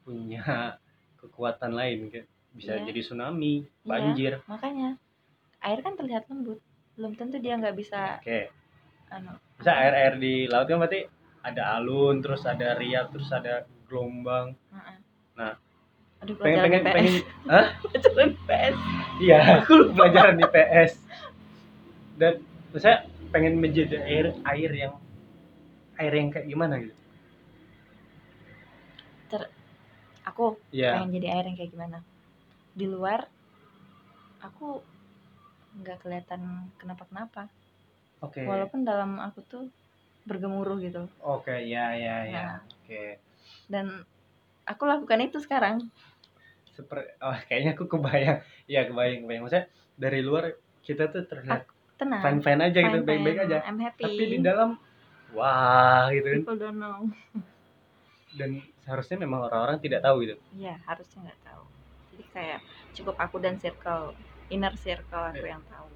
punya 0.00 0.44
kekuatan 1.20 1.72
lain 1.72 2.08
kayak 2.08 2.28
bisa 2.50 2.76
Iya. 2.76 2.84
jadi 2.86 3.00
tsunami 3.00 3.62
Iya. 3.62 3.86
banjir. 3.86 4.32
makanya. 4.44 4.96
Air 5.60 5.80
kan 5.80 5.92
terlihat 5.94 6.24
lembut. 6.26 6.60
Belum 6.96 7.12
tentu 7.14 7.36
dia 7.36 7.56
nggak 7.56 7.76
bisa 7.76 8.18
oke. 8.18 8.40
anu 9.10 9.34
bisa 9.58 9.72
air 9.74 9.92
air 9.92 10.14
di 10.16 10.46
laut 10.46 10.64
kan 10.64 10.78
berarti 10.78 11.02
ada 11.42 11.74
alun 11.74 12.20
terus 12.20 12.44
ada 12.44 12.76
riak 12.76 13.10
terus 13.10 13.26
ada 13.28 13.64
gelombang. 13.84 14.54
Heeh. 14.70 14.96
Nah. 15.34 15.54
aduh 16.20 16.36
pengen 16.36 16.60
pengen 16.60 16.80
IPS 16.84 16.92
pengen 16.92 17.14
Hah? 17.48 17.66
pelajaran 17.80 18.28
IPS 18.36 18.74
iya 19.18 19.38
aku 19.56 19.74
pelajaran 19.96 20.34
di 20.36 20.44
PS 20.44 20.92
dan 22.20 22.44
saya 22.76 23.08
pengen 23.32 23.56
menjadi 23.56 24.04
air 24.04 24.36
air 24.44 24.70
yang 24.76 24.94
air 25.96 26.12
yang 26.12 26.28
kayak 26.28 26.46
gimana 26.46 26.76
gitu? 26.78 27.00
Aku 30.28 30.60
Iya. 30.70 31.00
pengen 31.00 31.10
jadi 31.16 31.28
air 31.32 31.44
yang 31.50 31.56
kayak 31.58 31.72
gimana? 31.72 31.98
Di 32.76 32.86
luar 32.86 33.26
aku 34.40 34.80
nggak 35.80 36.02
kelihatan 36.02 36.70
kenapa 36.76 37.04
kenapa 37.08 37.42
oke. 38.22 38.40
Walaupun 38.44 38.84
dalam 38.86 39.18
aku 39.18 39.40
tuh 39.46 39.64
bergemuruh 40.24 40.78
gitu. 40.84 41.08
Oke 41.24 41.52
ya 41.66 41.96
ya 41.96 42.16
ya. 42.28 42.44
Nah. 42.44 42.58
oke. 42.62 43.02
Dan 43.66 43.86
aku 44.68 44.82
lakukan 44.86 45.20
itu 45.24 45.40
sekarang. 45.42 45.88
Seperti 46.76 47.10
oh 47.20 47.36
kayaknya 47.48 47.74
aku 47.74 47.84
kebayang. 47.90 48.40
Iya 48.70 48.86
kebayang 48.86 49.26
kebayang. 49.26 49.42
Maksudnya 49.46 49.66
dari 49.98 50.20
luar 50.22 50.44
kita 50.86 51.10
tuh 51.12 51.26
terlihat 51.28 51.68
tenang. 52.00 52.22
Fine 52.24 52.40
fine 52.40 52.60
aja 52.64 52.78
gitu 52.80 52.98
baik 53.04 53.20
baik 53.20 53.38
aja. 53.44 53.56
I'm 53.68 53.76
happy. 53.78 54.04
Tapi 54.08 54.24
di 54.26 54.38
dalam 54.40 54.80
wah 55.36 56.08
gitu 56.10 56.26
kan. 56.26 56.40
People 56.40 56.58
don't 56.58 56.78
know. 56.80 57.04
Dan 58.38 58.62
seharusnya 58.80 59.20
memang 59.20 59.44
orang-orang 59.44 59.76
tidak 59.78 60.00
tahu 60.00 60.24
gitu. 60.24 60.34
Iya 60.56 60.80
harusnya 60.88 61.28
nggak 61.28 61.40
tahu. 61.44 61.64
Jadi 62.14 62.24
kayak 62.32 62.58
cukup 62.94 63.16
aku 63.18 63.36
dan 63.38 63.54
circle 63.58 64.14
inner 64.48 64.74
circle 64.78 65.30
aku 65.30 65.44
Iya. 65.44 65.54
yang 65.58 65.64
tahu. 65.66 65.88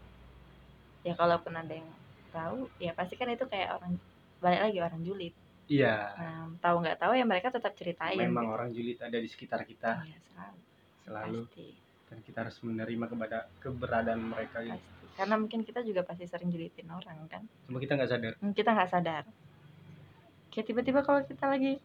Ya 1.04 1.12
kalaupun 1.14 1.52
ada 1.54 1.72
yang 1.74 1.90
tahu 2.30 2.66
ya 2.76 2.90
pasti 2.92 3.14
kan 3.14 3.30
itu 3.30 3.46
kayak 3.46 3.78
orang 3.78 3.96
balik 4.42 4.60
lagi 4.66 4.78
orang 4.82 5.00
julid. 5.00 5.34
Iya. 5.64 5.96
Nah, 6.18 6.44
tahu 6.60 6.76
nggak 6.84 6.98
tahu 7.00 7.12
ya 7.16 7.24
mereka 7.24 7.48
tetap 7.48 7.72
ceritain 7.72 8.18
memang 8.20 8.44
gitu. 8.44 8.52
orang 8.52 8.68
julid 8.74 8.98
ada 9.00 9.16
di 9.16 9.28
sekitar 9.30 9.64
kita. 9.64 10.04
Iya, 10.04 10.18
selalu. 10.28 10.58
Selalu. 11.06 11.40
Pasti. 11.48 11.68
Dan 12.04 12.18
kita 12.20 12.38
harus 12.44 12.56
menerima 12.60 13.04
kepada 13.08 13.38
keberadaan 13.58 14.20
mereka 14.20 14.60
gitu. 14.60 14.76
pasti 14.76 15.03
karena 15.14 15.34
mungkin 15.38 15.62
kita 15.62 15.80
juga 15.80 16.02
pasti 16.02 16.26
sering 16.26 16.50
julidin 16.50 16.90
orang 16.90 17.26
kan? 17.30 17.42
Cuma 17.66 17.78
kita 17.78 17.94
nggak 17.94 18.10
sadar. 18.10 18.32
Hmm, 18.42 18.52
kita 18.52 18.70
nggak 18.74 18.90
sadar. 18.90 19.22
Kayak 20.50 20.66
tiba-tiba 20.66 21.00
kalau 21.02 21.20
kita 21.22 21.44
lagi 21.46 21.78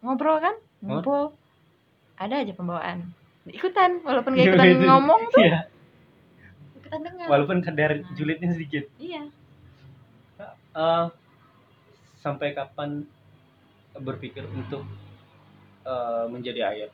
ngobrol 0.00 0.40
kan? 0.40 0.56
Ngumpul 0.80 1.32
ada 2.16 2.34
aja 2.40 2.52
pembawaan. 2.52 3.12
Ikutan 3.48 4.04
walaupun 4.04 4.36
gak 4.36 4.46
ikutan 4.52 4.68
Itu- 4.76 4.84
ngomong 4.84 5.20
tuh. 5.32 5.40
Iya. 5.40 5.60
Ikutan 6.80 7.00
dengar. 7.04 7.26
Walaupun 7.28 7.58
kadar 7.60 7.90
julidnya 8.12 8.52
sedikit. 8.52 8.84
Iya. 8.96 9.28
Eh, 10.70 11.06
sampai 12.20 12.52
kapan 12.52 13.04
berpikir 13.96 14.44
untuk 14.52 14.84
eh, 15.84 16.24
menjadi 16.28 16.60
air 16.68 16.88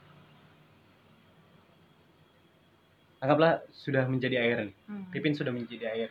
anggaplah 3.26 3.66
sudah 3.74 4.06
menjadi 4.06 4.38
air 4.38 4.56
nih. 4.70 4.74
Hmm. 4.86 5.04
Pipin 5.10 5.34
sudah 5.34 5.50
menjadi 5.50 5.90
air. 5.90 6.10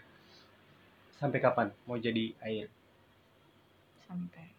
Sampai 1.15 1.39
kapan 1.39 1.71
mau 1.87 1.95
jadi 1.95 2.35
air? 2.43 2.67
Sampai. 4.03 4.51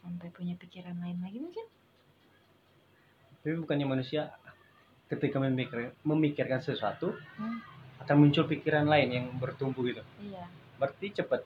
Sampai 0.00 0.32
punya 0.32 0.56
pikiran 0.56 0.96
lain 0.96 1.20
lagi 1.20 1.36
mungkin? 1.36 1.68
Tapi 3.44 3.60
bukannya 3.60 3.84
manusia 3.84 4.32
ketika 5.12 5.36
memikir, 5.36 5.92
memikirkan 6.00 6.64
sesuatu 6.64 7.12
Hmm. 7.36 7.60
akan 8.00 8.16
muncul 8.16 8.48
pikiran 8.48 8.88
lain 8.88 9.08
yang 9.12 9.26
bertumbuh 9.36 9.84
gitu. 9.84 10.00
Iya. 10.24 10.48
Berarti 10.80 11.12
cepet 11.12 11.44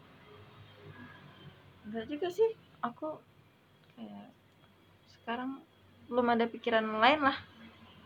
enggak 1.85 2.07
juga 2.09 2.29
sih. 2.31 2.51
Aku 2.81 3.19
kayak 3.99 4.31
sekarang 5.11 5.61
belum 6.07 6.27
ada 6.31 6.47
pikiran 6.47 6.85
lain 7.01 7.21
lah 7.21 7.37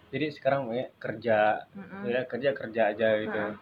jadi 0.09 0.27
sekarang 0.33 0.61
ya 0.73 0.87
kerja 0.97 1.39
Mm-mm. 1.77 2.03
ya 2.09 2.21
kerja 2.25 2.51
kerja 2.57 2.83
aja 2.93 3.09
gitu 3.23 3.39
Heeh. 3.39 3.55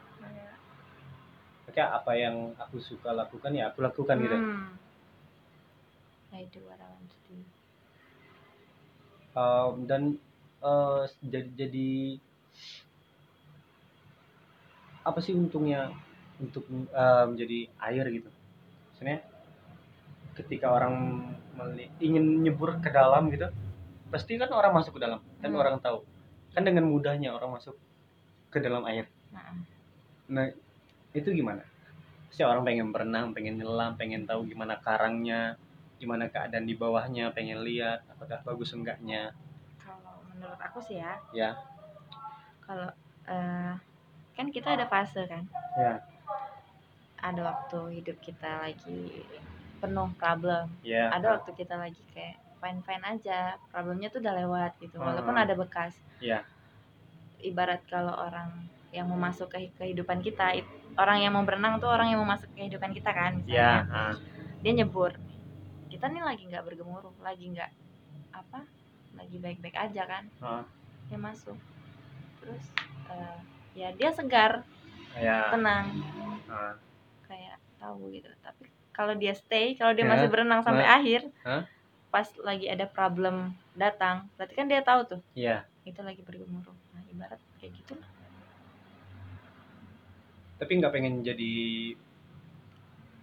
Kayak, 1.67 1.75
kayak 1.75 1.91
apa 1.99 2.13
yang 2.15 2.37
aku 2.57 2.79
suka 2.79 3.11
lakukan 3.13 3.53
ya 3.53 3.69
aku 3.71 3.83
lakukan 3.83 4.17
gitu 4.23 4.37
hmm. 4.39 4.75
I 6.33 6.45
do 6.53 6.61
what 6.69 6.79
I 6.79 6.89
want 6.93 7.11
to 7.11 7.19
do 7.29 7.39
Um, 9.37 9.85
dan 9.85 10.17
eh, 10.65 11.03
jadi 11.21 11.45
jadi 11.61 11.89
apa 15.05 15.21
sih 15.21 15.37
untungnya 15.37 15.93
untuk 16.41 16.65
eh, 16.73 17.25
menjadi 17.29 17.59
air 17.85 18.05
gitu 18.17 18.33
maksudnya 18.89 19.21
ketika 20.37 20.73
orang 20.73 20.95
meli- 21.57 21.93
ingin 22.01 22.45
nyebur 22.45 22.81
ke 22.81 22.89
dalam 22.93 23.29
gitu 23.33 23.49
pasti 24.09 24.37
kan 24.41 24.49
orang 24.53 24.73
masuk 24.73 24.97
ke 24.97 25.01
dalam 25.05 25.21
kan 25.41 25.51
Hmm. 25.53 25.61
orang 25.61 25.77
tahu 25.85 26.01
kan 26.57 26.65
dengan 26.65 26.89
mudahnya 26.89 27.37
orang 27.37 27.61
masuk 27.61 27.77
ke 28.49 28.65
dalam 28.65 28.81
air. 28.89 29.05
Nah, 29.29 29.53
nah 30.33 30.49
itu 31.13 31.29
gimana? 31.37 31.61
Sih 32.33 32.49
orang 32.49 32.65
pengen 32.65 32.97
berenang 32.97 33.37
pengen 33.37 33.61
nyelam 33.61 33.93
pengen 34.01 34.25
tahu 34.25 34.49
gimana 34.49 34.81
karangnya 34.81 35.61
gimana 36.01 36.33
keadaan 36.33 36.65
di 36.65 36.73
bawahnya 36.73 37.29
pengen 37.37 37.61
lihat 37.61 38.09
apakah 38.09 38.41
bagus 38.41 38.73
enggaknya? 38.73 39.37
Kalau 39.77 40.25
menurut 40.33 40.57
aku 40.57 40.81
sih 40.81 40.97
ya. 40.97 41.21
Ya. 41.37 41.61
Kalau 42.65 42.89
eh, 43.29 43.73
kan 44.33 44.47
kita 44.49 44.81
ada 44.81 44.89
fase 44.89 45.29
kan? 45.29 45.45
Ya. 45.77 46.01
Ada 47.21 47.41
waktu 47.53 48.01
hidup 48.01 48.17
kita 48.25 48.65
lagi 48.65 49.29
penuh 49.85 50.09
problem. 50.17 50.73
Ya. 50.81 51.13
Ada 51.13 51.37
waktu 51.37 51.53
kita 51.53 51.77
lagi 51.77 52.01
kayak 52.17 52.46
fine 52.67 52.83
fine 52.83 53.05
aja 53.07 53.39
problemnya 53.71 54.11
tuh 54.11 54.19
udah 54.19 54.35
lewat 54.37 54.73
gitu 54.77 54.99
walaupun 54.99 55.31
Hmm. 55.33 55.45
ada 55.47 55.55
bekas 55.55 55.95
Iya. 56.19 56.43
ibarat 57.41 57.87
kalau 57.87 58.11
orang 58.11 58.51
yang 58.91 59.07
mau 59.07 59.19
masuk 59.21 59.47
ke 59.49 59.71
kehidupan 59.73 60.19
kita 60.21 60.51
it- 60.53 60.67
orang 60.97 61.21
yang 61.21 61.31
mau 61.31 61.45
berenang 61.45 61.79
tuh 61.79 61.87
orang 61.87 62.11
yang 62.11 62.19
mau 62.19 62.27
masuk 62.29 62.51
ke 62.51 62.65
kehidupan 62.65 62.91
kita 62.91 63.13
kan 63.13 63.39
ya 63.45 63.85
misalnya 63.85 64.11
ah. 64.11 64.15
dia 64.59 64.73
nyebur 64.75 65.13
kita 65.87 66.09
nih 66.09 66.25
lagi 66.25 66.43
nggak 66.45 66.65
bergemuruh 66.65 67.15
lagi 67.21 67.47
nggak 67.47 67.71
apa 68.33 68.67
lagi 69.15 69.37
baik 69.39 69.59
baik 69.61 69.77
aja 69.77 70.03
kan 70.05 70.25
Ah. 70.41 70.65
dia 71.07 71.19
masuk 71.21 71.55
terus 72.41 72.65
eh, 73.07 73.39
ya 73.77 73.89
dia 73.93 74.11
segar 74.11 74.67
ya 75.15 75.53
tenang 75.53 75.87
ah. 76.49 76.75
kayak 77.23 77.57
tahu 77.77 78.11
gitu 78.11 78.27
tapi 78.41 78.67
kalau 78.91 79.13
dia 79.15 79.37
stay 79.37 79.77
kalau 79.77 79.93
dia 79.93 80.03
Ya, 80.03 80.11
masih 80.11 80.29
berenang 80.33 80.65
sampai 80.65 80.83
ma- 80.83 80.97
akhir 80.97 81.21
Hah? 81.45 81.63
Pas 82.17 82.25
lagi 82.41 82.65
ada 82.65 82.89
problem 82.89 83.53
datang 83.77 84.25
berarti 84.41 84.57
kan 84.57 84.65
dia 84.73 84.81
tahu 84.81 85.05
tuh. 85.05 85.21
Ya 85.37 85.69
itu 85.85 86.01
lagi 86.01 86.25
bergemuruh. 86.25 86.73
Nah 86.97 87.05
ibarat 87.13 87.37
kayak 87.61 87.77
gitu. 87.77 87.93
Lah 88.01 88.17
tapi 90.57 90.81
nggak 90.81 90.93
pengen 90.97 91.21
jadi 91.21 91.53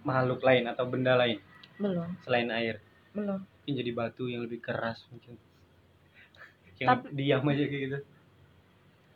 makhluk 0.06 0.38
lain 0.46 0.70
atau 0.70 0.86
benda 0.86 1.18
lain? 1.18 1.42
Belum. 1.82 2.06
Selain 2.22 2.46
air? 2.54 2.78
Belum. 3.10 3.42
Mungkin 3.42 3.74
jadi 3.74 3.90
batu 3.90 4.30
yang 4.30 4.46
lebih 4.46 4.62
keras 4.62 5.02
mungkin. 5.10 5.34
Yang 6.78 6.88
Tapi- 6.94 7.10
diam 7.18 7.42
aja 7.50 7.64
kayak 7.66 7.82
gitu. 7.90 7.98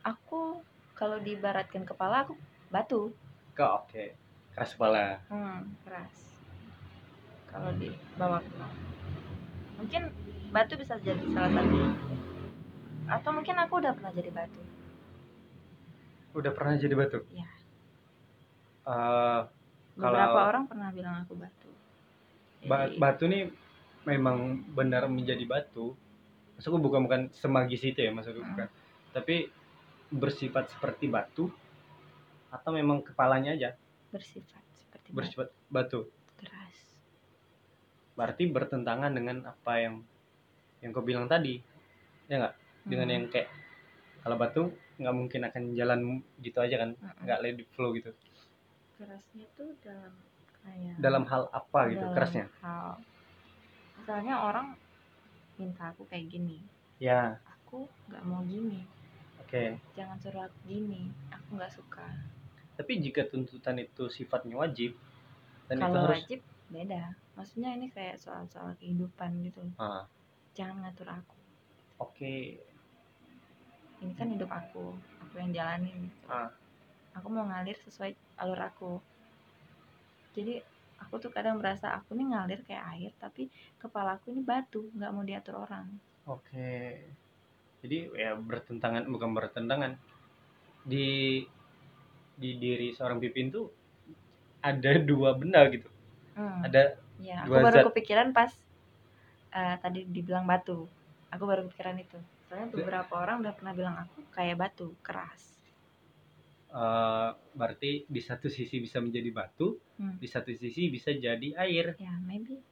Aku 0.03 0.59
kalau 0.99 1.23
diibaratkan 1.23 1.87
kepala 1.87 2.27
aku 2.27 2.35
batu. 2.75 3.15
Kok 3.55 3.73
oke. 3.87 4.05
Keras 4.51 4.75
kepala. 4.75 5.23
Hmm, 5.31 5.71
keras. 5.87 6.43
Kalau 7.47 7.71
di 7.79 7.95
bawah 8.19 8.43
mungkin 9.79 10.03
batu 10.51 10.75
bisa 10.75 10.99
jadi 10.99 11.23
salah 11.31 11.51
satu. 11.51 11.77
Atau 13.09 13.31
mungkin 13.33 13.57
aku 13.57 13.79
udah 13.79 13.93
pernah 13.95 14.13
jadi 14.13 14.29
batu. 14.29 14.61
Udah 16.35 16.53
pernah 16.53 16.77
jadi 16.77 16.93
batu? 16.93 17.19
Iya. 17.31 17.49
Eh, 18.85 19.41
beberapa 19.95 20.29
Kalau- 20.29 20.49
orang 20.49 20.65
pernah 20.67 20.89
bilang 20.91 21.15
aku 21.23 21.35
batu. 21.35 21.69
Ba- 22.65 22.91
Jadi, 22.91 22.99
batu 22.99 23.25
nih 23.25 23.43
memang 24.05 24.37
benar 24.69 25.07
menjadi 25.07 25.45
batu. 25.45 25.95
Maksudku 26.57 26.79
bukan 26.79 27.07
bukan 27.07 27.21
semagis 27.33 27.81
itu 27.81 27.97
ya 27.97 28.11
maksudku 28.11 28.43
Hmm. 28.43 28.51
bukan. 28.53 28.69
Tapi 29.15 29.49
bersifat 30.09 30.69
seperti 30.69 31.07
batu 31.07 31.53
atau 32.49 32.71
memang 32.73 33.01
kepalanya 33.01 33.55
aja? 33.55 33.77
Bersifat 34.09 34.65
seperti 34.75 35.09
batu. 35.09 35.17
bersifat 35.17 35.49
batu 35.69 35.99
berarti 38.19 38.51
bertentangan 38.51 39.15
dengan 39.15 39.47
apa 39.47 39.73
yang 39.79 40.03
yang 40.83 40.91
kau 40.91 41.07
bilang 41.07 41.31
tadi. 41.31 41.63
Ya 42.27 42.43
nggak? 42.43 42.55
Dengan 42.83 43.07
Hmm. 43.07 43.15
yang 43.15 43.25
kayak 43.31 43.49
kalau 44.27 44.35
batu 44.35 44.63
nggak 44.99 45.15
mungkin 45.15 45.41
akan 45.47 45.63
jalan 45.79 46.01
gitu 46.43 46.59
aja 46.59 46.77
kan? 46.83 46.91
Mm-mm. 46.99 47.23
nggak 47.23 47.39
let 47.39 47.55
it 47.55 47.71
flow 47.73 47.95
gitu. 47.95 48.11
Kerasnya 48.99 49.47
tuh 49.55 49.71
dalam 49.79 50.13
kayak 50.67 50.95
dalam 50.99 51.25
hal 51.31 51.47
apa 51.55 51.81
gitu 51.95 52.03
dalam 52.03 52.15
kerasnya? 52.19 52.47
hal. 52.59 52.99
Misalnya 53.95 54.35
orang 54.43 54.67
minta 55.55 55.95
aku 55.95 56.03
kayak 56.11 56.27
gini. 56.27 56.59
Ya. 56.99 57.39
Aku 57.63 57.87
nggak 58.11 58.23
mau 58.27 58.43
gini. 58.43 58.83
Oke. 59.39 59.79
Jangan 59.95 60.19
suruh 60.19 60.43
aku 60.51 60.59
gini. 60.67 61.15
Aku 61.31 61.55
nggak 61.55 61.71
suka. 61.71 62.07
Tapi 62.75 62.93
jika 62.99 63.27
tuntutan 63.27 63.79
itu 63.79 64.11
sifatnya 64.11 64.59
wajib 64.59 64.99
dan 65.71 65.79
itu 65.79 65.85
kalau 65.87 66.03
harus 66.07 66.23
wajib 66.27 66.41
beda. 66.69 67.17
Maksudnya 67.35 67.75
ini 67.77 67.89
kayak 67.89 68.21
soal-soal 68.21 68.77
kehidupan 68.77 69.41
gitu 69.45 69.61
Ah, 69.81 70.05
jangan 70.53 70.85
ngatur 70.85 71.09
aku. 71.09 71.37
Oke. 72.01 72.61
Ini 73.99 74.13
kan 74.15 74.31
hidup 74.31 74.51
aku 74.53 74.95
aku 75.29 75.35
yang 75.41 75.51
jalanin 75.53 76.09
gitu. 76.09 76.27
Ah. 76.31 76.49
aku 77.17 77.35
mau 77.35 77.51
ngalir 77.51 77.75
sesuai 77.83 78.15
alur 78.39 78.61
aku. 78.63 78.93
Jadi 80.39 80.63
aku 81.03 81.19
tuh 81.19 81.35
kadang 81.35 81.59
merasa 81.59 81.91
aku 81.99 82.15
nih 82.15 82.31
ngalir 82.31 82.61
kayak 82.63 82.85
air 82.95 83.13
tapi 83.19 83.51
kepala 83.83 84.23
aku 84.23 84.31
ini 84.31 84.47
batu 84.47 84.87
nggak 84.95 85.11
mau 85.11 85.27
diatur 85.27 85.67
orang. 85.67 85.89
Oke. 86.31 87.03
Jadi 87.83 88.15
ya 88.15 88.39
bertentangan 88.39 89.11
bukan 89.11 89.35
bertentangan. 89.35 89.99
Di 90.87 91.43
di 92.39 92.51
diri 92.55 92.95
seorang 92.95 93.19
pipin 93.19 93.51
tuh 93.51 93.67
ada 94.63 94.95
dua 95.03 95.35
benda 95.35 95.67
gitu 95.75 95.98
Hmm. 96.39 96.63
ada 96.67 96.83
Ya, 97.29 97.37
aku 97.45 97.51
Dua 97.51 97.63
baru 97.67 97.77
zat. 97.77 97.87
kepikiran 97.91 98.29
pas 98.37 98.51
eh, 99.61 99.77
tadi 99.83 100.01
dibilang 100.17 100.45
batu. 100.51 100.79
Aku 101.35 101.45
baru 101.51 101.63
kepikiran 101.69 101.97
itu. 102.05 102.19
Soalnya 102.49 102.69
beberapa 102.77 103.13
orang 103.25 103.37
udah 103.45 103.53
pernah 103.59 103.73
bilang 103.79 103.97
aku 104.05 104.19
kayak 104.37 104.57
batu, 104.63 104.87
keras. 105.07 105.43
eh, 106.69 107.31
berarti 107.59 107.91
di 108.09 108.21
satu 108.21 108.47
sisi 108.53 108.77
bisa 108.85 108.99
menjadi 109.05 109.31
batu 109.33 109.77
Hmm. 109.99 110.15
di 110.19 110.27
satu 110.29 110.51
sisi 110.53 110.91
bisa 110.91 111.11
jadi 111.15 111.49
air 111.65 111.87
Ya, 111.99 112.15
maybe 112.23 112.63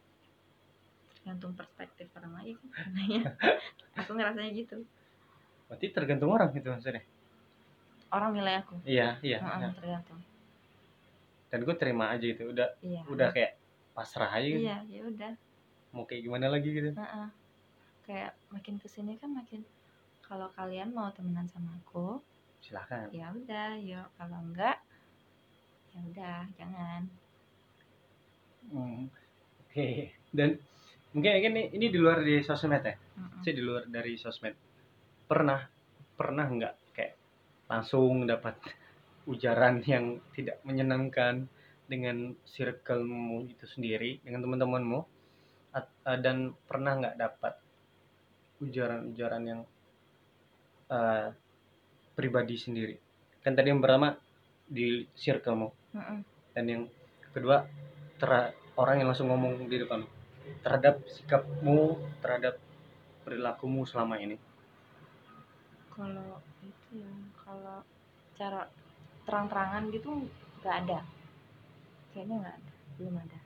tergantung 1.18 1.52
perspektif 1.58 2.06
orang 2.14 2.32
lain 2.38 2.56
kan 2.72 2.92
aku 4.00 4.10
ngerasanya 4.14 4.50
gitu. 4.54 4.76
berarti 5.68 5.86
tergantung 5.94 6.30
orang 6.34 6.50
gitu 6.54 6.68
maksudnya 6.74 7.02
Orang 8.16 8.30
nilai 8.34 8.54
aku. 8.62 8.74
iya 8.92 9.08
iya 9.26 9.38
Heeh, 9.42 9.58
iya. 9.58 9.68
tergantung. 9.78 10.20
Dan 11.46 11.58
gue 11.62 11.76
terima 11.78 12.10
aja 12.10 12.26
itu 12.26 12.42
udah 12.50 12.68
Iya. 12.82 13.02
udah 13.06 13.28
kayak 13.30 13.52
pasrah 13.92 14.28
aja 14.28 14.46
gitu. 14.46 14.60
Iya, 14.66 14.78
ya 14.86 15.00
udah. 15.06 15.32
mau 15.94 16.04
kayak 16.04 16.28
gimana 16.28 16.52
lagi 16.52 16.68
gitu 16.68 16.92
Heeh. 16.92 17.28
Kayak 18.04 18.32
makin 18.52 18.76
ke 18.76 18.86
sini 18.86 19.16
kan 19.16 19.32
makin 19.32 19.64
kalau 20.20 20.50
kalian 20.52 20.90
mau 20.92 21.08
temenan 21.14 21.46
sama 21.48 21.72
aku, 21.80 22.18
silahkan 22.60 23.06
ya 23.14 23.30
udah, 23.30 23.78
yuk. 23.78 24.06
Kalau 24.18 24.38
enggak, 24.42 24.76
ya 25.94 26.00
udah, 26.02 26.40
jangan. 26.58 27.02
Hmm, 28.66 29.06
oke 29.62 29.88
dan 30.34 30.58
mungkin 31.14 31.32
ini 31.38 31.62
ini 31.70 31.86
di 31.86 31.98
luar 32.02 32.20
di 32.20 32.42
sosmed 32.42 32.82
ya 32.82 32.98
Mm-mm. 33.16 33.40
saya 33.40 33.54
di 33.54 33.62
luar 33.62 33.86
dari 33.86 34.18
sosmed 34.18 34.58
pernah 35.24 35.62
pernah 36.18 36.44
nggak 36.50 36.74
kayak 36.92 37.14
langsung 37.70 38.26
dapat 38.26 38.58
ujaran 39.26 39.82
yang 39.92 40.22
tidak 40.32 40.62
menyenangkan 40.62 41.50
dengan 41.86 42.34
circlemu 42.42 43.46
itu 43.46 43.64
sendiri 43.70 44.18
dengan 44.26 44.42
teman-temanmu 44.42 45.00
eh, 45.78 46.18
dan 46.18 46.50
pernah 46.66 46.98
nggak 46.98 47.18
dapat 47.18 47.54
ujaran-ujaran 48.62 49.42
yang 49.46 49.60
eh, 50.90 51.28
pribadi 52.16 52.56
sendiri? 52.56 52.96
Kan 53.44 53.54
tadi 53.54 53.70
yang 53.70 53.82
pertama 53.82 54.16
di 54.66 55.06
circlemu. 55.14 55.70
Mm-mm. 55.96 56.20
dan 56.52 56.64
yang 56.68 56.82
kedua 57.32 57.64
ter 58.20 58.52
orang 58.76 59.00
yang 59.00 59.08
langsung 59.08 59.32
ngomong 59.32 59.64
di 59.68 59.76
depan. 59.80 60.04
Terhadap 60.60 61.00
sikapmu 61.08 61.96
terhadap 62.20 62.60
perilakumu 63.24 63.88
selama 63.88 64.20
ini. 64.20 64.36
Kalau 65.90 66.44
itu 66.60 67.00
ya 67.00 67.12
kalau 67.40 67.80
cara 68.36 68.68
terang-terangan 69.26 69.82
gitu 69.90 70.10
nggak 70.62 70.76
ada. 70.86 70.98
Kayaknya 72.10 72.36
nggak 72.40 72.56
ada 72.56 72.72
belum 72.96 73.14
ada. 73.18 73.38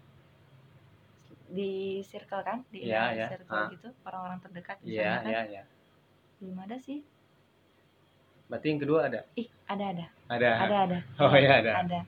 Di 1.51 1.71
circle 2.07 2.43
kan 2.47 2.59
di 2.71 2.87
Iya, 2.87 3.03
inner 3.11 3.16
iya. 3.16 3.27
circle 3.29 3.57
Ah. 3.57 3.69
gitu 3.69 3.88
orang-orang 4.05 4.38
terdekat 4.38 4.77
iya 4.81 5.03
misalnya 5.03 5.19
kan. 5.19 5.27
iya 5.27 5.40
iya 5.51 5.62
belum 6.38 6.57
ada 6.61 6.77
sih. 6.79 6.99
Berarti 8.47 8.66
yang 8.66 8.81
kedua 8.81 9.01
ada? 9.07 9.21
Ih 9.35 9.49
ada 9.64 9.85
ada. 9.90 10.07
Ada. 10.29 10.51
Ada 10.62 10.77
ada. 10.87 10.99
Oh 11.23 11.35
iya 11.35 11.53
ada. 11.59 11.73
Ada. 11.81 12.01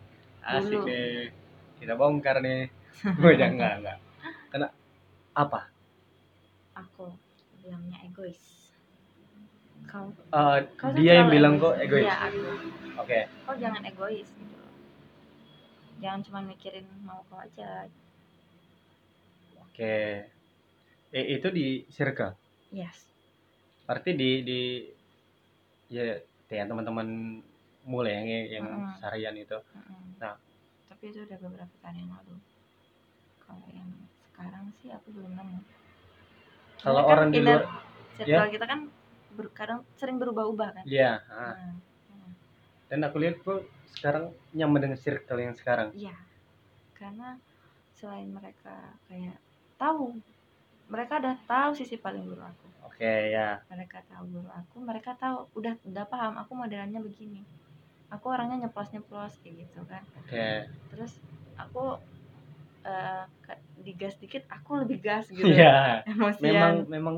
Asik 0.42 0.74
Dulu. 0.74 0.86
nih 0.86 1.30
kita 1.78 1.94
bongkar 1.94 2.36
nih. 2.38 2.70
Oh 3.18 3.32
jangan 3.32 3.52
enggak 3.56 3.72
enggak 3.80 3.98
karena 4.48 4.68
apa? 5.32 5.60
Aku 6.76 7.08
bilangnya 7.56 7.98
egois. 8.04 8.70
Kau 9.84 10.12
Eh, 10.30 10.58
kau 10.76 10.94
dia 10.94 11.18
yang 11.18 11.28
bilang 11.28 11.58
kok 11.58 11.74
egois. 11.76 12.06
Iya 12.06 12.16
aku 12.30 12.38
oke. 13.00 13.20
Kau 13.46 13.56
jangan 13.56 13.82
egois 13.86 14.28
gitu 14.28 14.54
loh. 14.56 14.70
jangan 16.02 16.20
cuma 16.26 16.40
mikirin 16.42 16.86
mau 17.06 17.22
kau 17.30 17.38
aja. 17.38 17.86
Oke. 19.70 20.26
Eh, 21.12 21.24
itu 21.36 21.48
di 21.52 21.84
circle? 21.92 22.34
Yes. 22.72 23.06
Berarti 23.86 24.10
di 24.16 24.30
di 24.42 24.60
ya 25.92 26.16
yang 26.52 26.68
teman-teman 26.68 27.08
mulai 27.84 28.12
yang 28.20 28.26
yang 28.60 28.66
Mm-mm. 28.68 28.96
seharian 29.00 29.34
itu. 29.36 29.56
Mm-mm. 29.56 30.20
Nah. 30.20 30.36
tapi 30.88 31.10
itu 31.10 31.24
udah 31.24 31.38
beberapa 31.40 31.74
tahun 31.82 31.96
yang 32.04 32.10
lalu. 32.14 32.36
Kalau 33.42 33.66
yang 33.74 33.90
sekarang 34.30 34.64
sih 34.80 34.88
aku 34.92 35.08
belum 35.10 35.32
nemu. 35.34 35.58
Kalau 36.78 37.02
kan 37.02 37.10
orang 37.10 37.28
di 37.32 37.38
inner 37.42 37.62
luar 37.62 37.82
circle 38.16 38.48
kita 38.54 38.66
kan 38.68 38.80
ber- 39.34 39.54
kadang 39.56 39.80
sering 39.98 40.16
berubah-ubah 40.20 40.68
kan? 40.76 40.84
Ya 40.86 41.18
ah. 41.26 41.52
Nah, 41.52 41.54
nah, 41.58 41.74
dan 42.92 43.00
aku 43.08 43.16
lihat 43.24 43.40
kok 43.40 43.64
sekarang 43.96 44.28
nyaman 44.52 44.80
dengan 44.84 44.98
circle 45.00 45.40
yang 45.40 45.56
sekarang. 45.56 45.88
Iya 45.96 46.12
karena 47.02 47.34
selain 47.98 48.30
mereka 48.30 48.94
kayak 49.10 49.34
tahu 49.80 50.14
mereka 50.86 51.18
udah 51.18 51.34
tahu 51.50 51.70
sisi 51.74 51.96
paling 51.98 52.22
buruk 52.28 52.46
aku. 52.46 52.68
Oke 52.86 53.32
ya. 53.34 53.58
Mereka 53.66 54.04
tahu 54.06 54.24
guru 54.28 54.50
aku 54.52 54.76
mereka 54.84 55.16
tahu 55.18 55.48
udah 55.58 55.74
udah 55.82 56.04
paham 56.06 56.38
aku 56.38 56.52
modelannya 56.54 57.00
begini. 57.02 57.42
Aku 58.12 58.28
orangnya 58.30 58.68
nyeplos 58.68 58.92
nyeplos 58.94 59.34
kayak 59.40 59.66
gitu 59.66 59.80
kan. 59.88 60.04
Oke. 60.20 60.68
Terus 60.94 61.16
aku 61.56 61.96
eh 62.84 63.24
ka- 63.46 63.62
digas 63.82 64.14
dikit 64.20 64.44
aku 64.52 64.84
lebih 64.84 65.00
gas 65.00 65.26
gitu. 65.32 65.48
Ya 65.48 66.04
emosian. 66.06 66.44
Memang 66.44 66.74
memang 66.86 67.16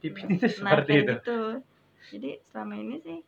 itu 0.00 0.16
nah 0.16 0.48
seperti 0.48 0.90
kayak 0.94 1.02
itu. 1.04 1.14
gitu. 1.18 1.40
Jadi 2.14 2.30
selama 2.48 2.74
ini 2.78 2.96
sih 3.04 3.18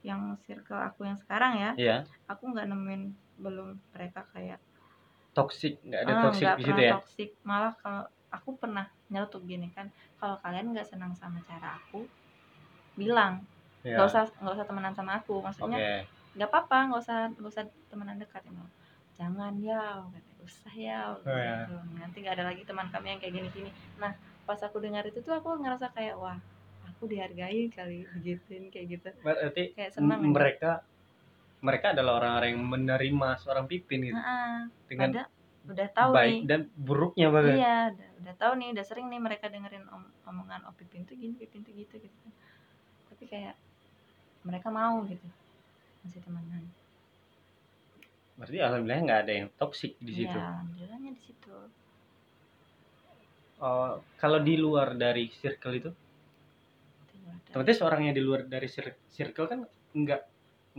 yang 0.00 0.34
circle 0.48 0.80
aku 0.80 1.04
yang 1.04 1.18
sekarang 1.20 1.60
ya 1.60 1.70
ya 1.76 1.96
aku 2.24 2.52
nggak 2.52 2.66
nemuin 2.72 3.02
belum 3.40 3.76
mereka 3.92 4.24
kayak 4.32 4.60
toxic 5.32 5.78
nggak 5.86 6.00
ada 6.04 6.12
ah, 6.12 6.22
toxic 6.28 6.46
di 6.58 6.64
situ 6.64 6.70
pernah 6.70 6.82
ya? 6.82 6.92
toxic. 6.98 7.28
Malah 7.46 7.72
kalau 7.78 8.02
aku 8.30 8.50
pernah 8.58 8.86
nyeletuk 9.10 9.42
gini 9.46 9.68
kan 9.74 9.90
kalau 10.18 10.38
kalian 10.42 10.74
nggak 10.74 10.86
senang 10.86 11.12
sama 11.14 11.38
cara 11.46 11.78
aku 11.78 12.06
bilang. 12.98 13.46
Ya 13.80 13.96
nggak 13.96 14.06
usah 14.12 14.22
nggak 14.42 14.54
usah 14.60 14.66
temenan 14.66 14.94
sama 14.94 15.12
aku. 15.22 15.40
Maksudnya 15.40 16.04
nggak 16.36 16.48
apa-apa 16.50 16.78
nggak 16.92 17.02
usah 17.02 17.18
nggak 17.34 17.50
usah 17.50 17.64
temenan 17.90 18.18
dekat 18.18 18.42
ya 18.46 18.52
jangan 19.20 19.52
ya 19.60 20.00
usah 20.40 20.72
ya 20.72 21.12
Oh, 21.12 21.28
ya. 21.28 21.68
gitu. 21.68 21.76
nanti 22.00 22.16
nggak 22.24 22.40
ada 22.40 22.44
lagi 22.48 22.62
teman 22.64 22.88
kami 22.88 23.12
yang 23.12 23.20
kayak 23.20 23.34
gini-gini. 23.36 23.70
Nah 24.00 24.16
pas 24.48 24.56
aku 24.64 24.80
dengar 24.80 25.04
itu 25.04 25.20
tuh 25.20 25.36
aku 25.36 25.60
ngerasa 25.60 25.92
kayak 25.92 26.16
wah 26.16 26.38
aku 27.00 27.08
dihargai 27.08 27.72
kali 27.72 28.04
begituin 28.12 28.68
kayak 28.68 28.86
gitu. 28.92 29.08
Berarti 29.24 29.72
kayak 29.72 29.96
senang 29.96 30.20
m- 30.20 30.28
aja. 30.28 30.34
mereka 30.36 30.72
mereka 31.64 31.86
adalah 31.96 32.12
orang-orang 32.20 32.50
yang 32.52 32.64
menerima 32.68 33.28
seorang 33.40 33.64
Pipin 33.64 34.12
gitu. 34.12 34.20
Nah, 34.20 34.68
dengan 34.84 35.10
pada 35.16 35.22
udah 35.64 35.88
tahu 35.96 36.10
baik 36.12 36.36
nih. 36.36 36.44
dan 36.44 36.60
buruknya 36.76 37.26
bahkan. 37.32 37.56
Iya 37.56 37.76
udah, 37.96 38.08
udah 38.20 38.34
tahu 38.36 38.52
nih 38.60 38.68
udah 38.76 38.84
sering 38.84 39.06
nih 39.08 39.20
mereka 39.20 39.46
dengerin 39.48 39.84
om- 39.88 40.12
omongan 40.28 40.60
oh 40.68 40.74
Pipin 40.76 41.08
tuh 41.08 41.16
gini 41.16 41.32
Pipin 41.40 41.64
tuh 41.64 41.72
gitu 41.72 41.96
gitu 41.96 42.16
kan. 42.20 42.32
Tapi 43.08 43.24
kayak 43.32 43.56
mereka 44.44 44.68
mau 44.68 45.00
gitu 45.08 45.24
masih 46.04 46.20
temenan. 46.20 46.64
Berarti 48.36 48.56
alhamdulillah 48.60 49.00
nggak 49.08 49.20
ada 49.24 49.32
yang 49.40 49.48
toxic 49.56 49.92
di 50.00 50.12
situ. 50.16 50.36
Iya, 50.36 50.44
alhamdulillahnya 50.52 51.10
di 51.16 51.22
situ. 51.24 51.52
Oh, 53.60 54.00
kalau 54.16 54.40
di 54.40 54.56
luar 54.56 54.96
dari 54.96 55.28
circle 55.28 55.74
itu. 55.76 55.90
Otomatis 57.50 57.78
orang 57.82 58.00
yang 58.10 58.14
di 58.18 58.22
luar 58.22 58.46
dari 58.46 58.68
cir- 58.70 58.98
circle 59.10 59.46
kan 59.50 59.60
nggak 59.94 60.20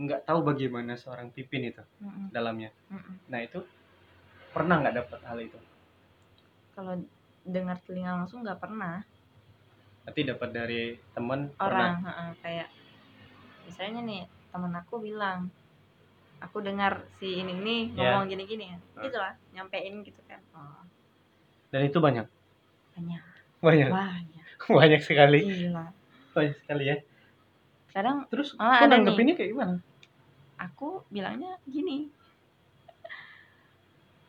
nggak 0.02 0.20
tahu 0.24 0.40
bagaimana 0.50 0.96
seorang 0.96 1.28
Pipin 1.34 1.68
itu 1.68 1.82
Mm-mm, 2.00 2.32
dalamnya. 2.32 2.70
Mm-mm. 2.90 3.14
nah 3.28 3.40
itu 3.44 3.60
pernah 4.54 4.80
nggak 4.80 4.96
dapat 5.04 5.20
hal 5.28 5.38
itu? 5.40 5.58
Kalau 6.74 6.94
dengar 7.44 7.76
telinga 7.84 8.12
langsung 8.18 8.40
nggak 8.44 8.60
pernah. 8.60 9.04
Berarti 10.02 10.20
dapat 10.26 10.48
dari 10.50 10.82
teman 11.14 11.40
pernah? 11.54 11.68
orang 11.68 11.94
heeh, 12.08 12.30
kayak 12.42 12.68
misalnya 13.68 14.00
nih 14.02 14.22
temen 14.52 14.72
aku 14.74 14.94
bilang 15.00 15.38
aku 16.42 16.58
dengar 16.60 17.06
si 17.22 17.38
ini 17.40 17.52
ini 17.54 17.76
Ya. 17.94 18.18
ngomong 18.18 18.26
gini 18.32 18.44
gini 18.48 18.64
ya 18.72 18.78
gitu 19.04 19.16
lah 19.18 19.32
nyampein 19.54 20.02
gitu 20.02 20.20
kan. 20.26 20.40
Oh. 20.56 20.82
Dan 21.72 21.88
itu 21.88 21.98
banyak? 22.02 22.26
Banyak. 22.96 23.22
Banyak? 23.62 23.90
Banyak. 23.90 24.46
Banyak 24.78 25.00
sekali. 25.02 25.40
Gila 25.46 25.86
banyak 26.32 26.56
sekali 26.64 26.84
ya. 26.88 26.96
Kadang 27.92 28.24
terus 28.32 28.56
Malah 28.56 28.78
ada 28.82 28.96
nanggepinnya 28.96 29.34
kayak 29.36 29.50
gimana? 29.52 29.74
Aku 30.56 31.04
bilangnya 31.12 31.60
gini. 31.68 32.08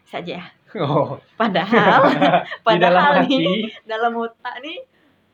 Saja 0.05 0.45
oh. 0.77 1.17
Padahal 1.39 2.01
di 2.11 2.17
dalam 2.19 2.43
padahal 2.67 3.13
hati. 3.25 3.35
nih 3.39 3.59
dalam 3.85 4.13
otak 4.19 4.55
nih 4.61 4.77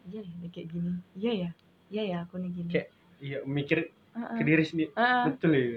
iya 0.10 0.21
ya 0.23 0.47
kayak 0.49 0.67
gini. 0.71 0.91
Iya 1.19 1.32
ya 1.36 1.49
iya 1.89 2.03
ya 2.05 2.17
aku 2.23 2.39
nih 2.39 2.49
gini. 2.53 2.69
Kayak- 2.71 2.91
iya 3.19 3.38
mikir 3.43 3.91
Heeh, 4.15 4.38
ke 4.39 4.43
diri 4.47 4.63
sendiri. 4.63 4.91
Heeh, 4.95 5.21
betul 5.27 5.51
ya 5.51 5.67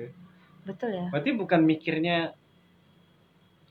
betul 0.62 0.90
ya. 0.94 1.06
Berarti 1.10 1.30
bukan 1.34 1.60
mikirnya 1.66 2.30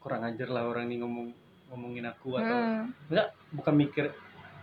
kurang 0.02 0.26
ajar 0.26 0.50
lah 0.50 0.66
orang 0.68 0.90
ini 0.90 1.00
ngomong 1.00 1.28
ngomongin 1.72 2.04
aku 2.10 2.36
atau 2.36 2.58
Hmm, 2.58 2.92
bukan 3.56 3.74
mikir 3.80 4.12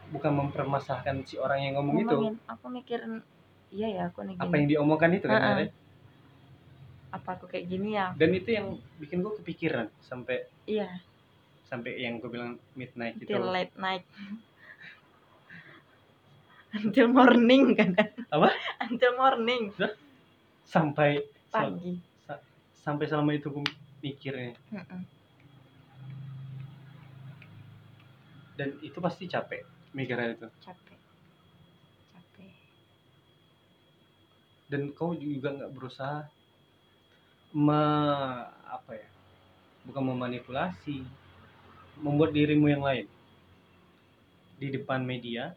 bukan 0.09 0.33
mempermasalahkan 0.33 1.25
si 1.29 1.37
orang 1.37 1.61
yang 1.65 1.75
ngomong 1.81 1.97
itu? 2.01 2.09
Ngomongin 2.09 2.37
aku 2.49 2.67
mikirin 2.73 3.13
iya 3.69 3.89
ya 3.93 4.03
aku 4.09 4.25
nih 4.25 4.35
gini. 4.37 4.45
apa 4.49 4.55
yang 4.57 4.67
diomongkan 4.73 5.11
itu 5.13 5.27
kan 5.29 5.41
akhirnya. 5.45 5.69
apa 7.09 7.29
aku 7.37 7.45
kayak 7.49 7.65
gini 7.69 7.89
ya? 7.97 8.13
Dan 8.17 8.31
itu 8.37 8.49
yang 8.53 8.67
bikin 9.01 9.25
gue 9.25 9.33
kepikiran 9.41 9.89
sampai 10.05 10.45
iya. 10.69 10.89
sampai 11.69 12.01
yang 12.01 12.21
gue 12.21 12.29
bilang 12.33 12.57
midnight 12.73 13.17
itu 13.21 13.29
until 13.29 13.49
late 13.53 13.75
night. 13.77 14.05
Until 16.69 17.09
morning 17.09 17.73
kan? 17.73 17.97
Apa? 18.29 18.53
until 18.85 19.17
morning. 19.17 19.73
Sampai 20.69 21.25
sel- 21.49 21.81
pagi. 21.81 21.97
sampai 22.77 23.09
selama 23.09 23.33
itu 23.33 23.49
gue 23.49 23.65
mikirnya. 24.05 24.53
Mm-mm. 24.69 25.01
dan 28.59 28.75
itu 28.83 28.99
pasti 28.99 29.31
capek 29.31 29.63
mikirnya 29.93 30.37
itu. 30.37 30.49
Capek. 30.61 30.99
Capek. 32.13 32.53
Dan 34.69 34.93
kau 34.93 35.17
juga 35.17 35.55
nggak 35.55 35.73
berusaha 35.73 36.29
me 37.57 37.81
apa 38.69 38.93
ya 38.93 39.09
bukan 39.89 40.05
memanipulasi 40.13 41.01
membuat 41.99 42.37
dirimu 42.37 42.69
yang 42.69 42.85
lain. 42.85 43.09
Di 44.59 44.69
depan 44.75 45.07
media 45.07 45.55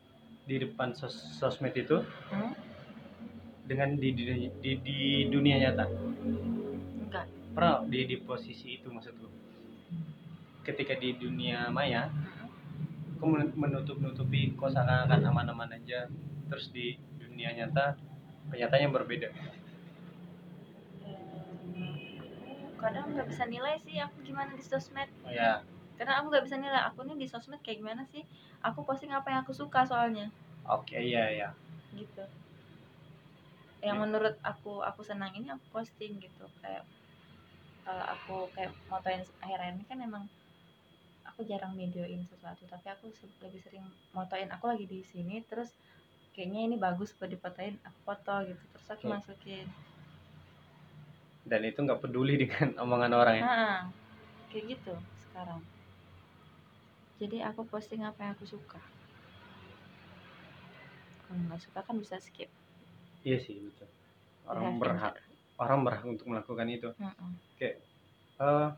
di 0.48 0.58
depan 0.58 0.96
sos- 0.96 1.38
sosmed 1.38 1.76
itu 1.76 2.02
Hmm? 2.32 2.56
dengan 3.68 3.94
di, 3.96 4.10
di, 4.12 4.50
di, 4.60 4.72
di 4.82 4.98
dunia 5.30 5.60
nyata. 5.62 5.86
Enggak. 7.08 7.28
Pernah 7.52 7.84
di 7.86 8.00
di 8.08 8.18
posisi 8.20 8.80
itu 8.80 8.88
maksudku 8.88 9.28
ketika 10.62 10.94
di 10.94 11.18
dunia 11.18 11.68
maya 11.74 12.08
menutup-nutupi 13.30 14.56
kau 14.58 14.72
seakan-akan 14.72 15.22
aman-aman 15.28 15.78
aja. 15.78 16.08
Terus 16.50 16.72
di 16.74 16.98
dunia 17.22 17.54
nyata 17.54 17.96
kenyataannya 18.50 18.90
berbeda. 18.92 19.30
Kadang 22.82 23.14
nggak 23.14 23.30
bisa 23.30 23.46
nilai 23.46 23.78
sih 23.86 24.02
aku 24.02 24.26
gimana 24.26 24.58
di 24.58 24.64
sosmed. 24.66 25.10
Oh 25.26 25.30
ya 25.30 25.62
karena 26.02 26.18
aku 26.18 26.34
nggak 26.34 26.46
bisa 26.50 26.58
nilai 26.58 26.82
aku 26.82 27.06
nih 27.06 27.14
di 27.14 27.28
sosmed 27.30 27.62
kayak 27.62 27.78
gimana 27.78 28.02
sih? 28.10 28.26
Aku 28.66 28.82
posting 28.82 29.14
apa 29.14 29.30
yang 29.30 29.46
aku 29.46 29.54
suka 29.54 29.86
soalnya. 29.86 30.34
Oke 30.66 30.98
iya 30.98 31.30
iya. 31.30 31.50
Gitu. 31.94 32.26
Yang 33.86 33.98
Ya. 33.98 34.02
menurut 34.02 34.36
aku 34.42 34.82
aku 34.82 35.06
senang 35.06 35.30
ini 35.38 35.54
aku 35.54 35.62
posting 35.70 36.18
gitu. 36.18 36.50
Kayak 36.66 36.90
kalau 37.86 38.02
aku 38.02 38.36
kayak 38.58 38.74
motoin 38.90 39.22
akhir-akhir 39.46 39.78
ini 39.78 39.86
kan 39.86 39.98
emang 40.02 40.26
aku 41.32 41.48
jarang 41.48 41.74
videoin 41.80 42.22
sesuatu 42.28 42.64
tapi 42.68 42.88
aku 42.92 43.08
lebih 43.42 43.62
sering 43.64 43.86
motoin. 44.12 44.52
Aku 44.52 44.68
lagi 44.68 44.86
di 44.86 45.00
sini 45.08 45.40
terus 45.48 45.72
kayaknya 46.36 46.62
ini 46.68 46.76
bagus 46.76 47.16
buat 47.16 47.32
difotoin 47.32 47.76
aku 47.88 48.00
foto 48.08 48.36
gitu 48.48 48.64
terus 48.76 48.88
aku 48.92 49.08
Oke. 49.08 49.14
masukin. 49.16 49.66
Dan 51.48 51.62
itu 51.66 51.80
nggak 51.82 52.02
peduli 52.04 52.36
dengan 52.46 52.76
omongan 52.84 53.12
orang 53.16 53.36
ya? 53.40 53.44
Nah 53.48 53.78
kayak 54.52 54.66
gitu 54.76 54.94
sekarang. 55.32 55.62
Jadi 57.22 57.38
aku 57.40 57.64
posting 57.70 58.04
apa 58.04 58.20
yang 58.28 58.32
aku 58.36 58.46
suka. 58.50 58.80
Kalau 61.26 61.40
nggak 61.48 61.62
suka 61.64 61.80
kan 61.86 61.96
bisa 61.96 62.20
skip. 62.20 62.50
Iya 63.24 63.38
sih 63.40 63.56
betul. 63.56 63.88
Orang 64.50 64.66
and 64.68 64.82
berhak 64.82 65.16
orang 65.62 65.80
berhak 65.86 66.06
untuk 66.10 66.26
melakukan 66.28 66.68
itu. 66.68 66.90
Mm-mm. 66.98 67.32
Eh, 68.42 68.70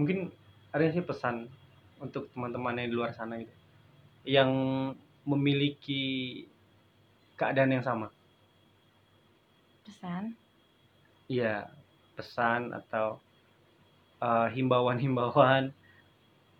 mungkin 0.00 0.32
ada 0.72 0.84
sih 0.92 1.04
pesan 1.04 1.48
untuk 1.98 2.30
teman-teman 2.32 2.78
yang 2.78 2.88
di 2.92 2.96
luar 2.96 3.12
sana 3.16 3.40
gitu. 3.40 3.54
Yang 4.28 4.50
memiliki 5.24 6.44
keadaan 7.38 7.74
yang 7.74 7.84
sama. 7.84 8.08
Pesan? 9.84 10.36
Iya 11.28 11.68
pesan 12.18 12.74
atau 12.74 13.22
eh, 14.18 14.48
himbauan-himbauan 14.58 15.70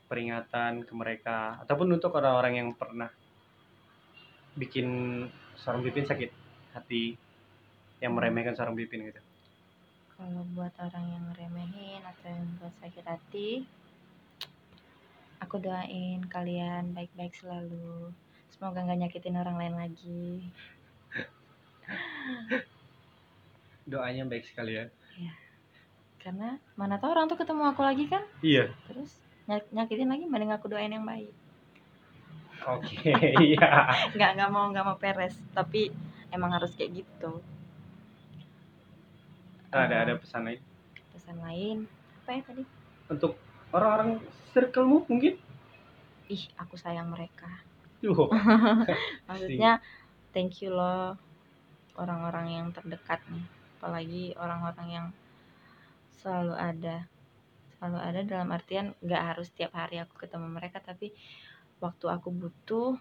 peringatan 0.07 0.87
ke 0.87 0.93
mereka 0.95 1.59
ataupun 1.67 1.99
untuk 1.99 2.15
orang-orang 2.15 2.63
yang 2.63 2.71
pernah 2.73 3.11
bikin 4.55 4.89
seorang 5.59 5.83
pipin 5.85 6.07
sakit 6.07 6.31
hati 6.73 7.19
yang 7.99 8.15
meremehkan 8.15 8.55
seorang 8.55 8.79
pipin 8.79 9.11
gitu. 9.11 9.21
Kalau 10.15 10.43
buat 10.55 10.75
orang 10.79 11.05
yang 11.11 11.23
ngeremehin 11.31 12.03
atau 12.03 12.27
yang 12.31 12.47
buat 12.59 12.75
sakit 12.83 13.05
hati 13.07 13.49
aku 15.39 15.59
doain 15.59 16.21
kalian 16.27 16.93
baik-baik 16.93 17.35
selalu. 17.35 18.11
Semoga 18.49 18.83
nggak 18.83 18.99
nyakitin 19.07 19.37
orang 19.37 19.57
lain 19.57 19.75
lagi. 19.77 20.27
Doanya 23.89 24.29
baik 24.29 24.45
sekali 24.45 24.77
ya. 24.77 24.87
Karena 26.19 26.59
mana 26.75 26.99
tahu 26.99 27.15
orang 27.15 27.31
tuh 27.31 27.39
ketemu 27.39 27.63
aku 27.71 27.81
lagi 27.81 28.05
kan? 28.05 28.21
Iya. 28.43 28.69
Terus 28.91 29.17
nyak- 29.47 29.71
nyakitin 29.73 30.11
lagi 30.11 30.25
mending 30.27 30.53
aku 30.53 30.69
doain 30.69 30.93
yang 30.93 31.07
baik. 31.07 31.33
Oke 32.69 33.15
iya. 33.49 33.89
Nggak 34.13 34.31
nggak 34.37 34.51
mau 34.51 34.69
nggak 34.69 34.85
mau 34.85 34.99
peres. 34.99 35.39
Tapi 35.55 35.89
emang 36.29 36.53
harus 36.53 36.75
kayak 36.75 37.01
gitu. 37.01 37.41
Ada 39.71 39.95
Eh, 39.95 40.01
ada 40.05 40.15
pesan 40.17 40.43
lain? 40.45 40.61
pesan 41.15 41.39
lain? 41.41 41.77
Apa 42.25 42.31
ya 42.35 42.41
tadi? 42.45 42.65
Untuk 43.09 43.33
orang-orang 43.71 44.21
circlemu 44.53 45.05
mungkin? 45.09 45.35
Ih 46.29 46.45
aku 46.61 46.77
sayang 46.77 47.09
mereka. 47.09 47.49
Yuh, 48.05 48.31
maksudnya 49.29 49.83
thank 50.31 50.63
you 50.63 50.71
loh 50.71 51.19
orang-orang 51.99 52.47
yang 52.63 52.67
terdekat 52.71 53.19
nih. 53.33 53.47
Apalagi 53.79 54.25
orang-orang 54.39 54.89
yang 54.89 55.07
selalu 56.23 56.55
ada. 56.55 57.09
Selalu 57.79 57.99
ada 57.99 58.21
dalam 58.27 58.49
artian 58.55 58.95
nggak 59.03 59.23
harus 59.35 59.49
tiap 59.55 59.75
hari 59.75 60.03
aku 60.03 60.15
ketemu 60.19 60.47
mereka 60.51 60.83
tapi 60.83 61.15
waktu 61.79 62.07
aku 62.11 62.35
butuh 62.35 62.99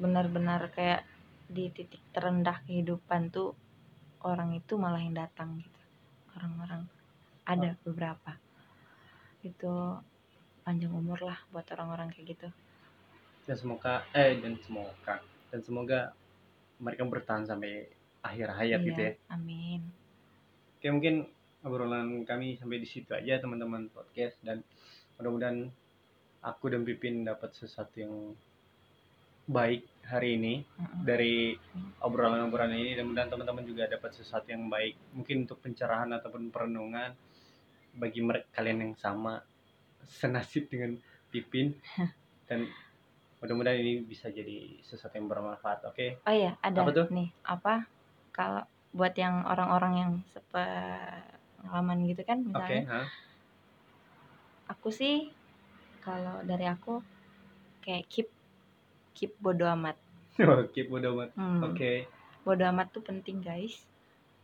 benar-benar 0.00 0.72
kayak 0.72 1.04
di 1.44 1.68
titik 1.68 2.00
terendah 2.16 2.64
kehidupan 2.64 3.28
tuh 3.28 3.52
orang 4.24 4.56
itu 4.56 4.76
malah 4.80 5.00
yang 5.00 5.16
datang 5.16 5.60
gitu. 5.60 5.82
Orang-orang 6.36 6.88
ada 7.44 7.76
beberapa 7.84 8.36
itu 9.42 9.74
panjang 10.62 10.92
umur 10.92 11.18
lah 11.24 11.38
buat 11.50 11.66
orang-orang 11.72 12.12
kayak 12.12 12.36
gitu. 12.36 12.48
Dan 13.48 13.56
semoga 13.56 14.04
eh 14.12 14.38
dan 14.38 14.54
semoga 14.62 15.14
dan 15.50 15.60
semoga 15.64 15.98
mereka 16.80 17.02
bertahan 17.04 17.44
sampai 17.44 17.88
akhir 18.20 18.48
hayat 18.56 18.80
gitu 18.84 19.00
ya. 19.00 19.12
Iya, 19.16 19.32
amin. 19.32 19.80
Oke 20.80 20.88
mungkin 20.88 21.14
obrolan 21.60 22.24
kami 22.24 22.56
sampai 22.56 22.80
di 22.80 22.88
situ 22.88 23.12
aja 23.12 23.40
teman-teman 23.40 23.88
podcast. 23.92 24.40
Dan 24.40 24.64
mudah-mudahan 25.20 25.68
aku 26.40 26.72
dan 26.72 26.84
Pipin 26.84 27.24
dapat 27.24 27.52
sesuatu 27.52 28.00
yang 28.00 28.32
baik 29.50 29.84
hari 30.06 30.38
ini 30.40 30.54
dari 31.04 31.56
obrolan-obrolan 32.00 32.76
ini. 32.76 32.96
Dan 32.96 33.12
mudah 33.12 33.28
teman-teman 33.28 33.64
juga 33.64 33.88
dapat 33.88 34.12
sesuatu 34.16 34.48
yang 34.48 34.68
baik. 34.72 34.96
Mungkin 35.16 35.48
untuk 35.48 35.60
pencerahan 35.60 36.08
ataupun 36.16 36.48
perenungan 36.48 37.12
bagi 37.94 38.20
mereka 38.22 38.46
kalian 38.60 38.78
yang 38.90 38.94
sama 38.98 39.42
senasib 40.06 40.66
dengan 40.70 40.96
Pipin 41.30 41.74
dan 42.48 42.66
mudah-mudahan 43.40 43.80
ini 43.80 44.04
bisa 44.04 44.28
jadi 44.28 44.80
sesuatu 44.84 45.16
yang 45.16 45.28
bermanfaat 45.30 45.80
oke 45.88 46.06
Oh 46.28 46.34
iya, 46.34 46.52
ada 46.60 46.84
Apa 46.84 46.90
tuh? 46.92 47.06
nih. 47.10 47.28
Apa 47.46 47.74
kalau 48.36 48.62
buat 48.92 49.14
yang 49.14 49.46
orang-orang 49.46 49.94
yang 50.02 50.12
sepengalaman 50.34 51.98
gitu 52.10 52.22
kan 52.26 52.38
oke 52.42 52.52
misalnya. 52.52 52.82
hah? 52.90 53.06
Aku 54.70 54.88
sih 54.94 55.30
kalau 56.04 56.40
dari 56.46 56.66
aku 56.68 57.02
kayak 57.84 58.04
keep 58.12 58.28
keep 59.16 59.32
bodo 59.42 59.66
amat. 59.76 59.96
oke 60.40 60.80
bodo 60.90 61.08
amat 61.18 61.30
Hmm, 61.36 61.60
oke 61.66 61.92
Bodo 62.40 62.64
amat 62.72 62.88
tuh 62.94 63.04
penting, 63.04 63.44
guys. 63.44 63.76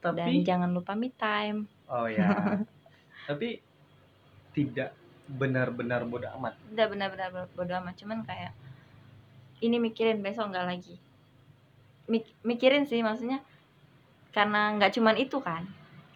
Dan 0.05 0.13
tapi 0.31 0.45
jangan 0.47 0.71
lupa 0.77 0.93
me 0.95 1.09
time. 1.17 1.67
oh 1.91 2.07
ya 2.11 2.29
tapi 3.27 3.61
tidak 4.55 4.95
benar-benar 5.27 6.07
bodo 6.07 6.31
amat 6.39 6.55
Udah 6.73 6.87
benar-benar 6.87 7.29
bodo 7.53 7.73
amat, 7.83 7.95
cuman 7.99 8.23
kayak 8.23 8.55
ini 9.61 9.77
mikirin 9.83 10.23
besok 10.23 10.55
nggak 10.55 10.67
lagi. 10.71 10.97
Mik- 12.07 12.39
mikirin 12.47 12.87
sih 12.87 13.03
maksudnya 13.03 13.43
karena 14.31 14.79
nggak 14.79 14.95
cuman 14.95 15.17
itu 15.19 15.39
kan. 15.43 15.67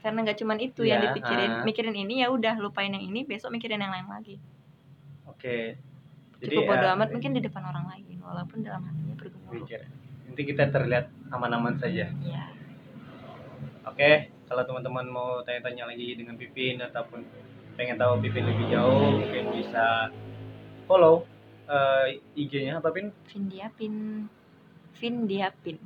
Karena 0.00 0.24
nggak 0.24 0.38
cuman 0.40 0.58
itu 0.62 0.86
yang 0.86 1.02
Iya, 1.04 1.12
dipikirin, 1.12 1.52
ah. 1.60 1.64
mikirin 1.66 1.96
ini 1.98 2.22
ya 2.24 2.32
udah 2.32 2.56
lupain 2.56 2.88
yang 2.88 3.02
ini, 3.04 3.26
besok 3.26 3.52
mikirin 3.52 3.82
yang 3.82 3.92
lain 3.92 4.08
lagi. 4.08 4.36
oke 5.28 5.76
cukup 6.40 6.62
bodo 6.72 6.86
ya, 6.88 6.96
amat 6.96 7.08
mungkin 7.12 7.36
di 7.36 7.40
depan 7.44 7.62
orang 7.68 7.84
lain 7.84 8.16
walaupun 8.24 8.64
dalam 8.64 8.80
hatinya 8.88 9.12
bergemuruh 9.12 9.60
mikir 9.60 9.80
nanti 10.24 10.42
kita 10.48 10.64
terlihat 10.72 11.12
aman-aman 11.28 11.76
saja 11.76 12.08
ya 12.08 12.42
Oke, 13.84 14.28
kalau 14.50 14.66
teman-teman 14.66 15.06
mau 15.06 15.28
tanya-tanya 15.46 15.86
lagi 15.86 16.18
dengan 16.18 16.34
Pipin 16.34 16.82
ataupun 16.82 17.22
pengen 17.78 17.94
tahu 17.94 18.18
Pipin 18.18 18.50
lebih 18.50 18.66
jauh, 18.74 19.22
mungkin 19.22 19.44
bisa 19.54 20.10
follow 20.90 21.22
eh, 21.70 22.18
IG-nya 22.34 22.82
apa 22.82 22.90
Pin? 22.90 23.14
Vindiapin 23.30 24.26
Vindiapin 24.98 25.78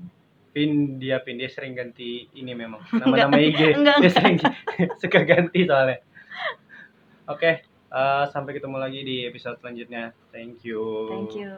Pin 0.57 0.72
dia 0.96 1.20
Pin 1.20 1.37
dia 1.37 1.53
sering 1.53 1.77
ganti 1.77 2.24
ini 2.33 2.57
memang 2.57 2.81
nama-nama 3.05 3.37
IG 3.37 3.77
enggak, 3.77 4.00
dia 4.00 4.09
enggak. 4.09 4.12
sering 4.16 4.37
suka 5.05 5.20
ganti 5.29 5.61
soalnya. 5.68 6.00
Oke, 7.29 7.61
eh, 7.68 8.24
sampai 8.33 8.57
ketemu 8.57 8.81
lagi 8.81 9.05
di 9.05 9.29
episode 9.29 9.61
selanjutnya. 9.61 10.16
Thank 10.33 10.64
you. 10.64 10.81
thank 11.12 11.37
you 11.37 11.53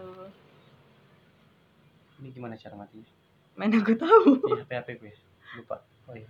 Ini 2.19 2.29
gimana 2.35 2.59
cara 2.59 2.75
matinya? 2.75 3.14
mana 3.57 3.81
gue 3.81 3.97
tahu 3.97 4.37
Iya, 4.53 4.69
HP 4.69 4.73
HP 4.75 4.88
gue. 5.01 5.12
Lupa. 5.57 5.81
Oh 6.05 6.12
iya. 6.12 6.29